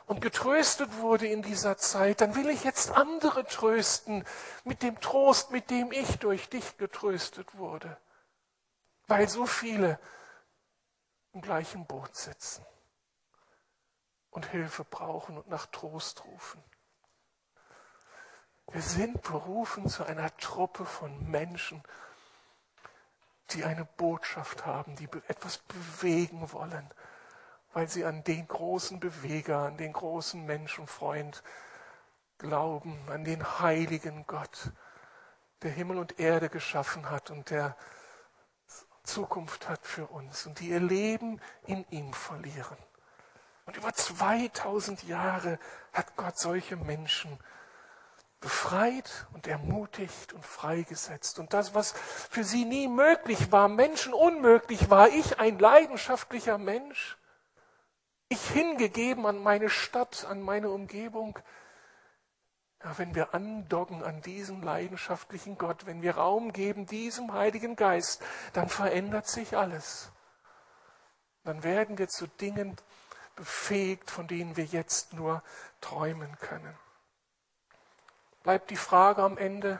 und 0.06 0.22
getröstet 0.22 0.98
wurde 0.98 1.28
in 1.28 1.42
dieser 1.42 1.78
Zeit, 1.78 2.22
dann 2.22 2.36
will 2.36 2.50
ich 2.50 2.64
jetzt 2.64 2.92
andere 2.92 3.46
trösten 3.46 4.24
mit 4.64 4.84
dem 4.84 5.00
Trost, 5.02 5.52
mit 5.52 5.70
dem 5.70 5.92
ich 5.92 6.20
durch 6.20 6.50
dich 6.50 6.78
getröstet 6.78 7.58
wurde, 7.58 7.98
weil 9.08 9.28
so 9.28 9.46
viele 9.46 10.00
im 11.34 11.42
gleichen 11.42 11.86
Boot 11.86 12.16
sitzen 12.16 12.66
und 14.30 14.46
Hilfe 14.48 14.84
brauchen 14.84 15.38
und 15.38 15.50
nach 15.50 15.66
Trost 15.68 16.26
rufen. 16.26 16.64
Wir 18.72 18.82
sind 18.82 19.22
berufen 19.22 19.88
zu 19.88 20.06
einer 20.06 20.36
Truppe 20.38 20.86
von 20.86 21.30
Menschen, 21.30 21.84
die 23.52 23.64
eine 23.64 23.86
Botschaft 23.86 24.66
haben, 24.66 24.96
die 24.96 25.10
etwas 25.28 25.58
bewegen 25.60 26.52
wollen, 26.54 26.90
weil 27.74 27.88
sie 27.88 28.06
an 28.06 28.24
den 28.24 28.48
großen 28.48 29.00
Beweger, 29.00 29.60
an 29.60 29.78
den 29.78 29.94
großen 29.94 30.44
Menschenfreund 30.46 31.44
glauben, 32.38 32.98
an 33.10 33.24
den 33.24 33.60
heiligen 33.60 34.26
Gott, 34.26 34.72
der 35.62 35.72
Himmel 35.72 35.98
und 35.98 36.20
Erde 36.20 36.50
geschaffen 36.50 37.10
hat 37.10 37.32
und 37.32 37.50
der 37.50 37.76
Zukunft 39.04 39.70
hat 39.70 39.86
für 39.86 40.08
uns 40.08 40.46
und 40.46 40.60
die 40.60 40.70
ihr 40.70 40.80
Leben 40.80 41.42
in 41.66 41.86
ihm 41.90 42.14
verlieren. 42.14 42.78
Und 43.66 43.78
über 43.78 43.94
2000 43.94 45.04
Jahre 45.04 45.60
hat 45.94 46.16
Gott 46.16 46.38
solche 46.38 46.76
Menschen 46.76 47.40
befreit 48.44 49.26
und 49.34 49.48
ermutigt 49.48 50.34
und 50.34 50.46
freigesetzt. 50.46 51.40
Und 51.40 51.54
das, 51.54 51.74
was 51.74 51.94
für 51.94 52.44
sie 52.44 52.66
nie 52.66 52.90
möglich 52.90 53.52
war, 53.52 53.70
Menschen 53.70 54.14
unmöglich 54.14 54.90
war, 54.90 55.08
ich 55.10 55.40
ein 55.40 55.58
leidenschaftlicher 55.60 56.58
Mensch, 56.58 57.18
ich 58.28 58.50
hingegeben 58.50 59.26
an 59.26 59.42
meine 59.42 59.70
Stadt, 59.70 60.26
an 60.26 60.42
meine 60.42 60.70
Umgebung. 60.72 61.40
Ja, 62.84 62.98
wenn 62.98 63.16
wir 63.16 63.34
andocken 63.34 64.04
an 64.04 64.22
diesen 64.22 64.62
leidenschaftlichen 64.62 65.58
Gott, 65.58 65.86
wenn 65.86 66.02
wir 66.02 66.18
Raum 66.18 66.52
geben 66.52 66.86
diesem 66.86 67.34
Heiligen 67.34 67.76
Geist, 67.76 68.22
dann 68.52 68.68
verändert 68.68 69.28
sich 69.28 69.56
alles. 69.56 70.12
Dann 71.44 71.64
werden 71.64 71.98
wir 71.98 72.10
zu 72.10 72.28
Dingen 72.28 72.76
befähigt, 73.36 74.12
von 74.12 74.28
denen 74.28 74.58
wir 74.58 74.66
jetzt 74.66 75.14
nur 75.14 75.42
träumen 75.82 76.38
können 76.40 76.78
bleibt 78.44 78.70
die 78.70 78.76
Frage 78.76 79.24
am 79.24 79.38
Ende, 79.38 79.80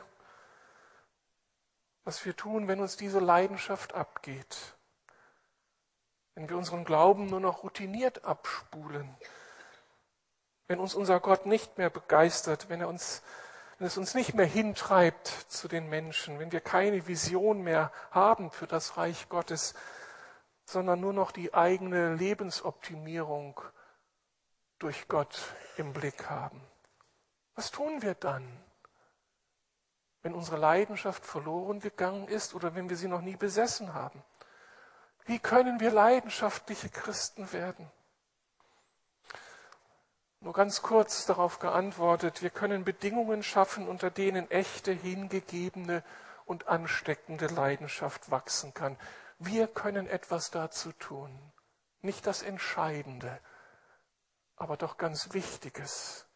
was 2.04 2.24
wir 2.24 2.34
tun, 2.34 2.66
wenn 2.66 2.80
uns 2.80 2.96
diese 2.96 3.20
Leidenschaft 3.20 3.94
abgeht. 3.94 4.74
Wenn 6.34 6.48
wir 6.48 6.56
unseren 6.56 6.84
Glauben 6.84 7.26
nur 7.26 7.40
noch 7.40 7.62
routiniert 7.62 8.24
abspulen. 8.24 9.14
Wenn 10.66 10.80
uns 10.80 10.94
unser 10.94 11.20
Gott 11.20 11.46
nicht 11.46 11.78
mehr 11.78 11.90
begeistert, 11.90 12.68
wenn, 12.68 12.80
er 12.80 12.88
uns, 12.88 13.22
wenn 13.78 13.86
es 13.86 13.98
uns 13.98 14.14
nicht 14.14 14.34
mehr 14.34 14.46
hintreibt 14.46 15.28
zu 15.28 15.68
den 15.68 15.88
Menschen, 15.88 16.38
wenn 16.38 16.52
wir 16.52 16.60
keine 16.60 17.06
Vision 17.06 17.62
mehr 17.62 17.92
haben 18.10 18.50
für 18.50 18.66
das 18.66 18.96
Reich 18.96 19.28
Gottes, 19.28 19.74
sondern 20.64 21.00
nur 21.00 21.12
noch 21.12 21.32
die 21.32 21.52
eigene 21.52 22.14
Lebensoptimierung 22.14 23.60
durch 24.78 25.08
Gott 25.08 25.38
im 25.76 25.92
Blick 25.92 26.30
haben. 26.30 26.60
Was 27.54 27.70
tun 27.70 28.02
wir 28.02 28.14
dann, 28.14 28.46
wenn 30.22 30.34
unsere 30.34 30.56
Leidenschaft 30.56 31.24
verloren 31.24 31.80
gegangen 31.80 32.28
ist 32.28 32.54
oder 32.54 32.74
wenn 32.74 32.88
wir 32.88 32.96
sie 32.96 33.08
noch 33.08 33.20
nie 33.20 33.36
besessen 33.36 33.92
haben? 33.92 34.24
Wie 35.26 35.38
können 35.38 35.80
wir 35.80 35.90
leidenschaftliche 35.90 36.88
Christen 36.88 37.52
werden? 37.52 37.90
Nur 40.44 40.52
ganz 40.52 40.82
kurz 40.82 41.24
darauf 41.24 41.58
geantwortet, 41.58 42.42
wir 42.42 42.50
können 42.50 42.84
Bedingungen 42.84 43.42
schaffen, 43.42 43.88
unter 43.88 44.10
denen 44.10 44.50
echte, 44.50 44.92
hingegebene 44.92 46.04
und 46.44 46.68
ansteckende 46.68 47.46
Leidenschaft 47.46 48.30
wachsen 48.30 48.74
kann. 48.74 48.98
Wir 49.38 49.66
können 49.66 50.06
etwas 50.06 50.50
dazu 50.50 50.92
tun. 50.92 51.40
Nicht 52.02 52.26
das 52.26 52.42
Entscheidende, 52.42 53.40
aber 54.56 54.76
doch 54.76 54.98
ganz 54.98 55.32
Wichtiges. 55.32 56.26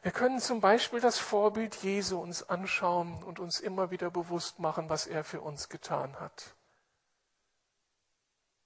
Wir 0.00 0.12
können 0.12 0.40
zum 0.40 0.62
Beispiel 0.62 1.00
das 1.00 1.18
Vorbild 1.18 1.74
Jesu 1.82 2.18
uns 2.18 2.48
anschauen 2.48 3.22
und 3.22 3.38
uns 3.40 3.60
immer 3.60 3.90
wieder 3.90 4.10
bewusst 4.10 4.58
machen, 4.58 4.88
was 4.88 5.06
er 5.06 5.22
für 5.22 5.42
uns 5.42 5.68
getan 5.68 6.18
hat. 6.18 6.56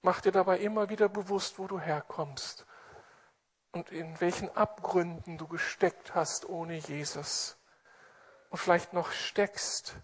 Mach 0.03 0.21
dir 0.21 0.31
dabei 0.31 0.59
immer 0.59 0.87
wieder 0.87 1.09
bewusst, 1.09 1.59
wo 1.59 1.67
du 1.67 1.81
herkommst 1.81 2.65
und 3.71 3.91
in 3.91 4.19
welchen 4.19 4.55
Abgründen 4.55 5.37
du 5.37 5.47
gesteckt 5.47 6.15
hast 6.15 6.47
ohne 6.47 6.75
Jesus 6.75 7.57
und 8.49 8.57
vielleicht 8.57 8.93
noch 8.93 9.11
steckst 9.11 9.95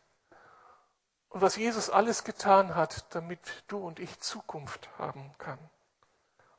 und 1.34 1.42
was 1.42 1.56
Jesus 1.56 1.90
alles 1.90 2.24
getan 2.24 2.76
hat, 2.76 3.16
damit 3.16 3.64
du 3.68 3.80
und 3.80 4.00
ich 4.00 4.20
Zukunft 4.20 4.88
haben 5.00 5.36
kann. 5.40 5.58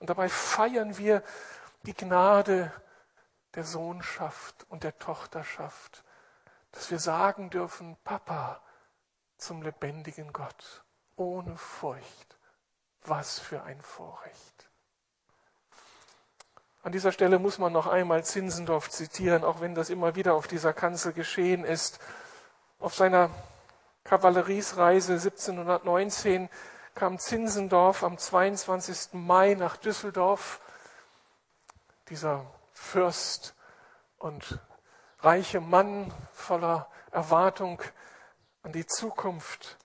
Und 0.01 0.11
dabei 0.11 0.29
feiern 0.29 0.99
wir 0.99 1.23
die 1.83 1.95
Gnade 1.95 2.73
der 3.55 3.63
Sohnschaft 3.63 4.67
und 4.69 4.83
der 4.83 4.99
Tochterschaft, 4.99 6.05
dass 6.73 6.91
wir 6.91 6.99
sagen 6.99 7.51
dürfen, 7.51 7.97
Papa 8.03 8.61
zum 9.37 9.63
lebendigen 9.63 10.33
Gott, 10.33 10.85
ohne 11.15 11.57
Furcht. 11.57 12.37
Was 13.03 13.39
für 13.39 13.63
ein 13.63 13.81
Vorrecht. 13.81 14.54
An 16.85 16.93
dieser 16.93 17.13
Stelle 17.13 17.39
muss 17.39 17.59
man 17.59 17.73
noch 17.73 17.87
einmal 17.87 18.25
Zinsendorf 18.25 18.91
zitieren, 18.91 19.43
auch 19.43 19.63
wenn 19.63 19.75
das 19.75 19.89
immer 19.89 20.17
wieder 20.17 20.35
auf 20.35 20.47
dieser 20.47 20.75
Kanzel 20.75 21.15
geschehen 21.15 21.65
ist. 21.65 21.99
Auf 22.79 22.95
seiner 22.95 23.31
Kavalleriesreise 24.05 25.15
1719 25.15 26.51
kam 26.95 27.19
Zinsendorf 27.19 28.05
am 28.05 28.19
22. 28.19 29.15
Mai 29.15 29.55
nach 29.55 29.79
Düsseldorf. 29.79 30.61
Dieser 32.11 32.45
Fürst 32.75 33.55
und 34.19 34.61
reiche 35.21 35.63
Mann 35.63 36.13
voller 36.35 36.91
Erwartung 37.13 37.81
an 38.63 38.73
die 38.73 38.87
Zukunft. 38.87 39.79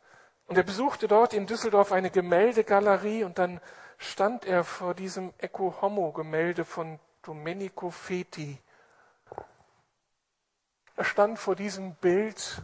Und 0.47 0.57
er 0.57 0.63
besuchte 0.63 1.07
dort 1.07 1.33
in 1.33 1.47
Düsseldorf 1.47 1.93
eine 1.93 2.09
Gemäldegalerie 2.09 3.23
und 3.23 3.39
dann 3.39 3.61
stand 3.99 4.45
er 4.45 4.63
vor 4.63 4.95
diesem 4.95 5.33
Ecco 5.37 5.81
Homo 5.81 6.11
Gemälde 6.13 6.65
von 6.65 6.99
Domenico 7.21 7.91
Feti. 7.91 8.57
Er 10.95 11.03
stand 11.03 11.37
vor 11.37 11.55
diesem 11.55 11.95
Bild 11.95 12.63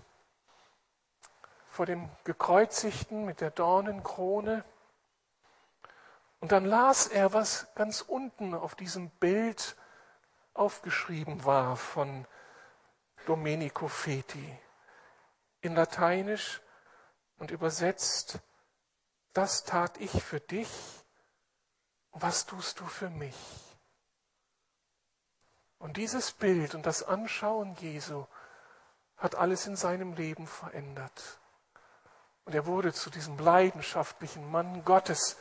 vor 1.69 1.85
dem 1.85 2.09
Gekreuzigten 2.23 3.25
mit 3.25 3.41
der 3.41 3.51
Dornenkrone. 3.51 4.63
Und 6.39 6.53
dann 6.53 6.63
las 6.63 7.07
er, 7.07 7.33
was 7.33 7.67
ganz 7.75 7.99
unten 7.99 8.53
auf 8.53 8.75
diesem 8.75 9.09
Bild 9.09 9.75
aufgeschrieben 10.53 11.43
war 11.43 11.75
von 11.75 12.25
Domenico 13.25 13.89
Feti. 13.89 14.57
In 15.59 15.75
Lateinisch 15.75 16.61
und 17.39 17.51
übersetzt, 17.51 18.39
das 19.33 19.65
tat 19.65 19.99
ich 19.99 20.23
für 20.23 20.39
dich, 20.39 21.04
was 22.15 22.45
tust 22.45 22.79
du 22.79 22.85
für 22.85 23.09
mich? 23.09 23.35
Und 25.77 25.97
dieses 25.97 26.31
Bild 26.31 26.73
und 26.73 26.85
das 26.85 27.03
Anschauen 27.03 27.75
Jesu 27.75 28.25
hat 29.17 29.35
alles 29.35 29.67
in 29.67 29.75
seinem 29.75 30.13
Leben 30.13 30.47
verändert. 30.47 31.39
Und 32.45 32.55
er 32.55 32.65
wurde 32.65 32.93
zu 32.93 33.09
diesem 33.09 33.37
leidenschaftlichen 33.37 34.49
Mann 34.49 34.83
Gottes, 34.85 35.37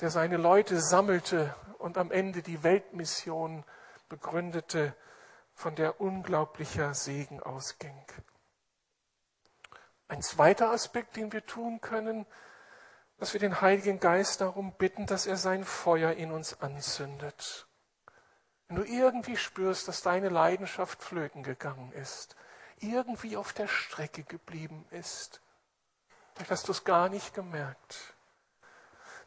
der 0.00 0.10
seine 0.10 0.36
Leute 0.36 0.80
sammelte 0.80 1.54
und 1.78 1.98
am 1.98 2.10
Ende 2.10 2.42
die 2.42 2.62
Weltmission 2.62 3.64
begründete, 4.08 4.94
von 5.54 5.74
der 5.74 6.00
unglaublicher 6.00 6.94
Segen 6.94 7.42
ausging. 7.42 8.02
Ein 10.08 10.22
zweiter 10.22 10.70
Aspekt, 10.70 11.16
den 11.16 11.32
wir 11.32 11.44
tun 11.44 11.80
können, 11.80 12.26
dass 13.20 13.34
wir 13.34 13.40
den 13.40 13.60
Heiligen 13.60 14.00
Geist 14.00 14.40
darum 14.40 14.72
bitten, 14.72 15.04
dass 15.04 15.26
er 15.26 15.36
sein 15.36 15.64
Feuer 15.64 16.12
in 16.12 16.32
uns 16.32 16.62
anzündet. 16.62 17.66
Wenn 18.66 18.78
du 18.78 18.84
irgendwie 18.84 19.36
spürst, 19.36 19.88
dass 19.88 20.00
deine 20.00 20.30
Leidenschaft 20.30 21.02
flöten 21.02 21.42
gegangen 21.42 21.92
ist, 21.92 22.34
irgendwie 22.78 23.36
auf 23.36 23.52
der 23.52 23.68
Strecke 23.68 24.22
geblieben 24.22 24.86
ist, 24.90 25.42
vielleicht 26.34 26.50
hast 26.50 26.68
du 26.68 26.72
es 26.72 26.84
gar 26.84 27.10
nicht 27.10 27.34
gemerkt, 27.34 28.14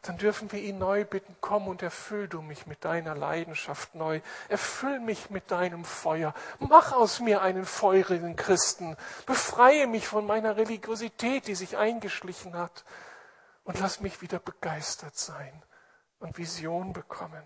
dann 0.02 0.18
dürfen 0.18 0.50
wir 0.50 0.60
ihn 0.60 0.78
neu 0.78 1.04
bitten, 1.04 1.36
komm 1.40 1.68
und 1.68 1.80
erfüll 1.80 2.26
du 2.26 2.42
mich 2.42 2.66
mit 2.66 2.84
deiner 2.84 3.14
Leidenschaft 3.14 3.94
neu, 3.94 4.20
erfüll 4.48 4.98
mich 4.98 5.30
mit 5.30 5.52
deinem 5.52 5.84
Feuer, 5.84 6.34
mach 6.58 6.92
aus 6.92 7.20
mir 7.20 7.42
einen 7.42 7.64
feurigen 7.64 8.34
Christen, 8.34 8.96
befreie 9.24 9.86
mich 9.86 10.08
von 10.08 10.26
meiner 10.26 10.56
Religiosität, 10.56 11.46
die 11.46 11.54
sich 11.54 11.76
eingeschlichen 11.76 12.58
hat, 12.58 12.84
und 13.64 13.80
lass 13.80 14.00
mich 14.00 14.22
wieder 14.22 14.38
begeistert 14.38 15.16
sein 15.16 15.62
und 16.18 16.38
Vision 16.38 16.92
bekommen. 16.92 17.42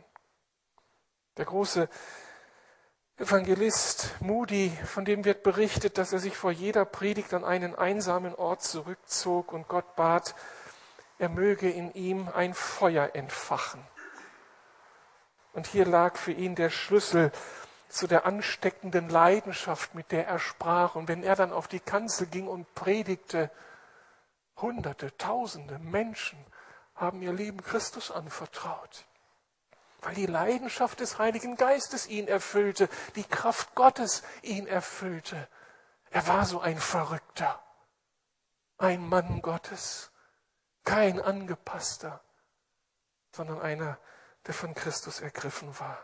Der 1.36 1.44
große 1.44 1.88
Evangelist 3.16 4.14
Moody, 4.20 4.70
von 4.84 5.04
dem 5.04 5.24
wird 5.24 5.42
berichtet, 5.42 5.98
dass 5.98 6.12
er 6.12 6.18
sich 6.18 6.36
vor 6.36 6.52
jeder 6.52 6.84
Predigt 6.84 7.34
an 7.34 7.44
einen 7.44 7.74
einsamen 7.74 8.34
Ort 8.34 8.62
zurückzog 8.62 9.52
und 9.52 9.66
Gott 9.66 9.96
bat, 9.96 10.34
er 11.18 11.28
möge 11.28 11.68
in 11.68 11.92
ihm 11.94 12.28
ein 12.28 12.54
Feuer 12.54 13.10
entfachen. 13.14 13.84
Und 15.52 15.66
hier 15.66 15.84
lag 15.84 16.16
für 16.16 16.30
ihn 16.30 16.54
der 16.54 16.70
Schlüssel 16.70 17.32
zu 17.88 18.06
der 18.06 18.26
ansteckenden 18.26 19.08
Leidenschaft, 19.08 19.94
mit 19.94 20.12
der 20.12 20.28
er 20.28 20.38
sprach. 20.38 20.94
Und 20.94 21.08
wenn 21.08 21.24
er 21.24 21.34
dann 21.34 21.52
auf 21.52 21.66
die 21.66 21.80
Kanzel 21.80 22.28
ging 22.28 22.46
und 22.46 22.72
predigte, 22.74 23.50
Hunderte, 24.61 25.16
Tausende 25.16 25.78
Menschen 25.78 26.44
haben 26.94 27.22
ihr 27.22 27.32
Leben 27.32 27.62
Christus 27.62 28.11
anvertraut, 28.11 29.06
weil 30.00 30.14
die 30.14 30.26
Leidenschaft 30.26 31.00
des 31.00 31.18
Heiligen 31.18 31.56
Geistes 31.56 32.06
ihn 32.06 32.28
erfüllte, 32.28 32.88
die 33.14 33.24
Kraft 33.24 33.74
Gottes 33.74 34.22
ihn 34.42 34.66
erfüllte. 34.66 35.48
Er 36.11 36.26
war 36.26 36.44
so 36.44 36.61
ein 36.61 36.78
Verrückter, 36.78 37.62
ein 38.78 39.09
Mann 39.09 39.42
Gottes. 39.42 40.11
Kein 40.84 41.20
angepasster, 41.20 42.22
sondern 43.32 43.61
einer, 43.61 43.98
der 44.46 44.54
von 44.54 44.74
Christus 44.74 45.20
ergriffen 45.20 45.78
war. 45.78 45.98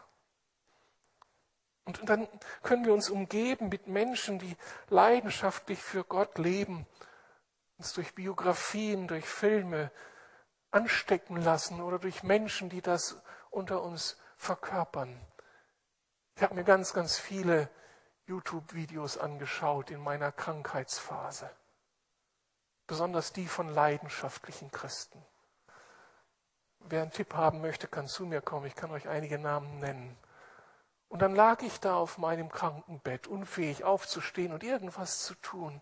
Und 1.87 2.07
dann 2.09 2.29
können 2.63 2.85
wir 2.85 2.93
uns 2.93 3.09
umgeben 3.09 3.71
mit 3.71 3.87
Menschen, 3.87 4.39
die 4.39 4.57
leidenschaftlich 4.89 5.83
für 5.83 6.05
Gott 6.05 6.37
leben, 6.37 6.87
uns 7.79 7.93
durch 7.93 8.15
Biografien, 8.15 9.09
durch 9.09 9.27
Filme 9.27 9.91
anstecken 10.71 11.37
lassen 11.37 11.81
oder 11.81 11.99
durch 11.99 12.23
Menschen, 12.23 12.69
die 12.69 12.83
das 12.83 13.21
unter 13.51 13.83
uns 13.83 14.17
verkörpern. 14.37 15.21
Ich 16.37 16.43
habe 16.43 16.55
mir 16.55 16.65
ganz, 16.65 16.93
ganz 16.93 17.17
viele 17.19 17.69
YouTube-Videos 18.27 19.19
angeschaut 19.19 19.91
in 19.91 20.01
meiner 20.01 20.33
Krankheitsphase 20.33 21.51
besonders 22.87 23.33
die 23.33 23.47
von 23.47 23.69
leidenschaftlichen 23.69 24.71
Christen. 24.71 25.25
Wer 26.81 27.03
einen 27.03 27.13
Tipp 27.13 27.35
haben 27.35 27.61
möchte, 27.61 27.89
kann 27.89 28.07
zu 28.07 28.27
mir 28.27 28.43
kommen. 28.43 28.67
Ich 28.67 28.75
kann 28.75 28.91
euch 28.91 29.09
einige 29.09 29.39
Namen 29.39 29.79
nennen. 29.79 30.19
Und 31.09 31.23
dann 31.23 31.35
lag 31.35 31.63
ich 31.63 31.81
da 31.81 31.97
auf 31.97 32.19
meinem 32.19 32.51
Krankenbett, 32.51 33.27
unfähig 33.27 33.85
aufzustehen 33.85 34.53
und 34.53 34.63
irgendwas 34.63 35.21
zu 35.21 35.35
tun. 35.37 35.81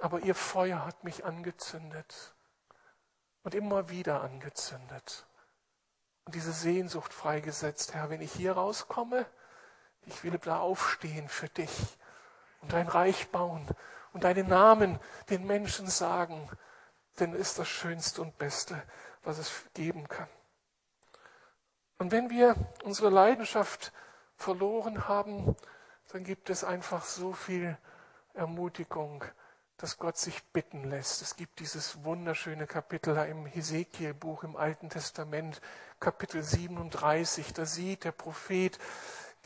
Aber 0.00 0.20
ihr 0.20 0.34
Feuer 0.34 0.84
hat 0.84 1.04
mich 1.04 1.24
angezündet 1.24 2.34
und 3.42 3.54
immer 3.54 3.88
wieder 3.90 4.22
angezündet. 4.22 5.26
Und 6.24 6.34
diese 6.34 6.52
Sehnsucht 6.52 7.12
freigesetzt, 7.12 7.94
Herr, 7.94 8.10
wenn 8.10 8.20
ich 8.20 8.32
hier 8.32 8.52
rauskomme, 8.52 9.26
ich 10.06 10.24
will 10.24 10.38
da 10.38 10.58
aufstehen 10.58 11.28
für 11.28 11.48
dich 11.48 11.98
und 12.60 12.72
dein 12.72 12.88
Reich 12.88 13.30
bauen 13.30 13.66
und 14.12 14.24
deinen 14.24 14.48
Namen 14.48 14.98
den 15.28 15.46
Menschen 15.46 15.86
sagen, 15.86 16.48
denn 17.18 17.34
ist 17.34 17.58
das 17.58 17.68
Schönste 17.68 18.22
und 18.22 18.38
Beste, 18.38 18.82
was 19.22 19.38
es 19.38 19.52
geben 19.74 20.08
kann. 20.08 20.28
Und 21.98 22.12
wenn 22.12 22.30
wir 22.30 22.56
unsere 22.84 23.10
Leidenschaft 23.10 23.92
verloren 24.36 25.06
haben, 25.06 25.54
dann 26.12 26.24
gibt 26.24 26.48
es 26.48 26.64
einfach 26.64 27.04
so 27.04 27.32
viel 27.32 27.76
Ermutigung, 28.32 29.24
dass 29.80 29.96
Gott 29.96 30.18
sich 30.18 30.42
bitten 30.52 30.84
lässt. 30.84 31.22
Es 31.22 31.36
gibt 31.36 31.58
dieses 31.58 32.04
wunderschöne 32.04 32.66
Kapitel 32.66 33.16
im 33.16 33.46
Hesekiel-Buch 33.46 34.44
im 34.44 34.56
Alten 34.56 34.90
Testament, 34.90 35.62
Kapitel 35.98 36.42
37. 36.42 37.54
Da 37.54 37.64
sieht 37.64 38.04
der 38.04 38.12
Prophet, 38.12 38.78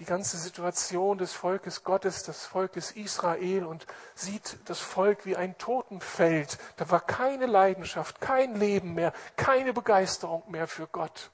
die 0.00 0.04
ganze 0.04 0.36
Situation 0.36 1.18
des 1.18 1.32
Volkes 1.32 1.84
Gottes, 1.84 2.24
des 2.24 2.46
Volkes 2.46 2.90
Israel 2.90 3.64
und 3.64 3.86
sieht 4.16 4.58
das 4.64 4.80
Volk 4.80 5.24
wie 5.24 5.36
ein 5.36 5.56
Totenfeld. 5.56 6.58
Da 6.78 6.90
war 6.90 7.00
keine 7.00 7.46
Leidenschaft, 7.46 8.20
kein 8.20 8.56
Leben 8.56 8.94
mehr, 8.94 9.12
keine 9.36 9.72
Begeisterung 9.72 10.42
mehr 10.50 10.66
für 10.66 10.88
Gott. 10.88 11.30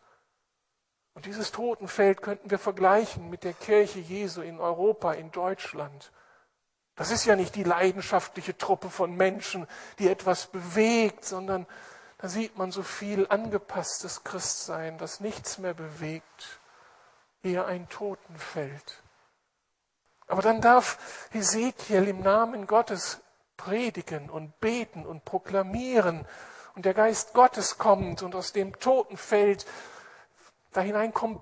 Und 1.14 1.24
dieses 1.24 1.52
Totenfeld 1.52 2.20
könnten 2.20 2.50
wir 2.50 2.58
vergleichen 2.58 3.30
mit 3.30 3.44
der 3.44 3.54
Kirche 3.54 3.98
Jesu 3.98 4.42
in 4.42 4.60
Europa, 4.60 5.12
in 5.14 5.30
Deutschland. 5.30 6.12
Das 7.00 7.10
ist 7.10 7.24
ja 7.24 7.34
nicht 7.34 7.54
die 7.54 7.62
leidenschaftliche 7.62 8.58
Truppe 8.58 8.90
von 8.90 9.16
Menschen, 9.16 9.66
die 9.98 10.10
etwas 10.10 10.48
bewegt, 10.48 11.24
sondern 11.24 11.66
da 12.18 12.28
sieht 12.28 12.58
man 12.58 12.72
so 12.72 12.82
viel 12.82 13.26
angepasstes 13.26 14.22
Christsein, 14.22 14.98
das 14.98 15.18
nichts 15.18 15.56
mehr 15.56 15.72
bewegt 15.72 16.60
eher 17.42 17.64
ein 17.64 17.88
Totenfeld. 17.88 19.02
Aber 20.26 20.42
dann 20.42 20.60
darf 20.60 20.98
Hesekiel 21.30 22.06
im 22.06 22.20
Namen 22.20 22.66
Gottes 22.66 23.20
predigen 23.56 24.28
und 24.28 24.60
beten 24.60 25.06
und 25.06 25.24
proklamieren. 25.24 26.26
Und 26.74 26.84
der 26.84 26.92
Geist 26.92 27.32
Gottes 27.32 27.78
kommt 27.78 28.22
und 28.22 28.34
aus 28.34 28.52
dem 28.52 28.78
Totenfeld 28.78 29.64
da 30.72 30.82
hinein 30.82 31.12
kommt 31.12 31.38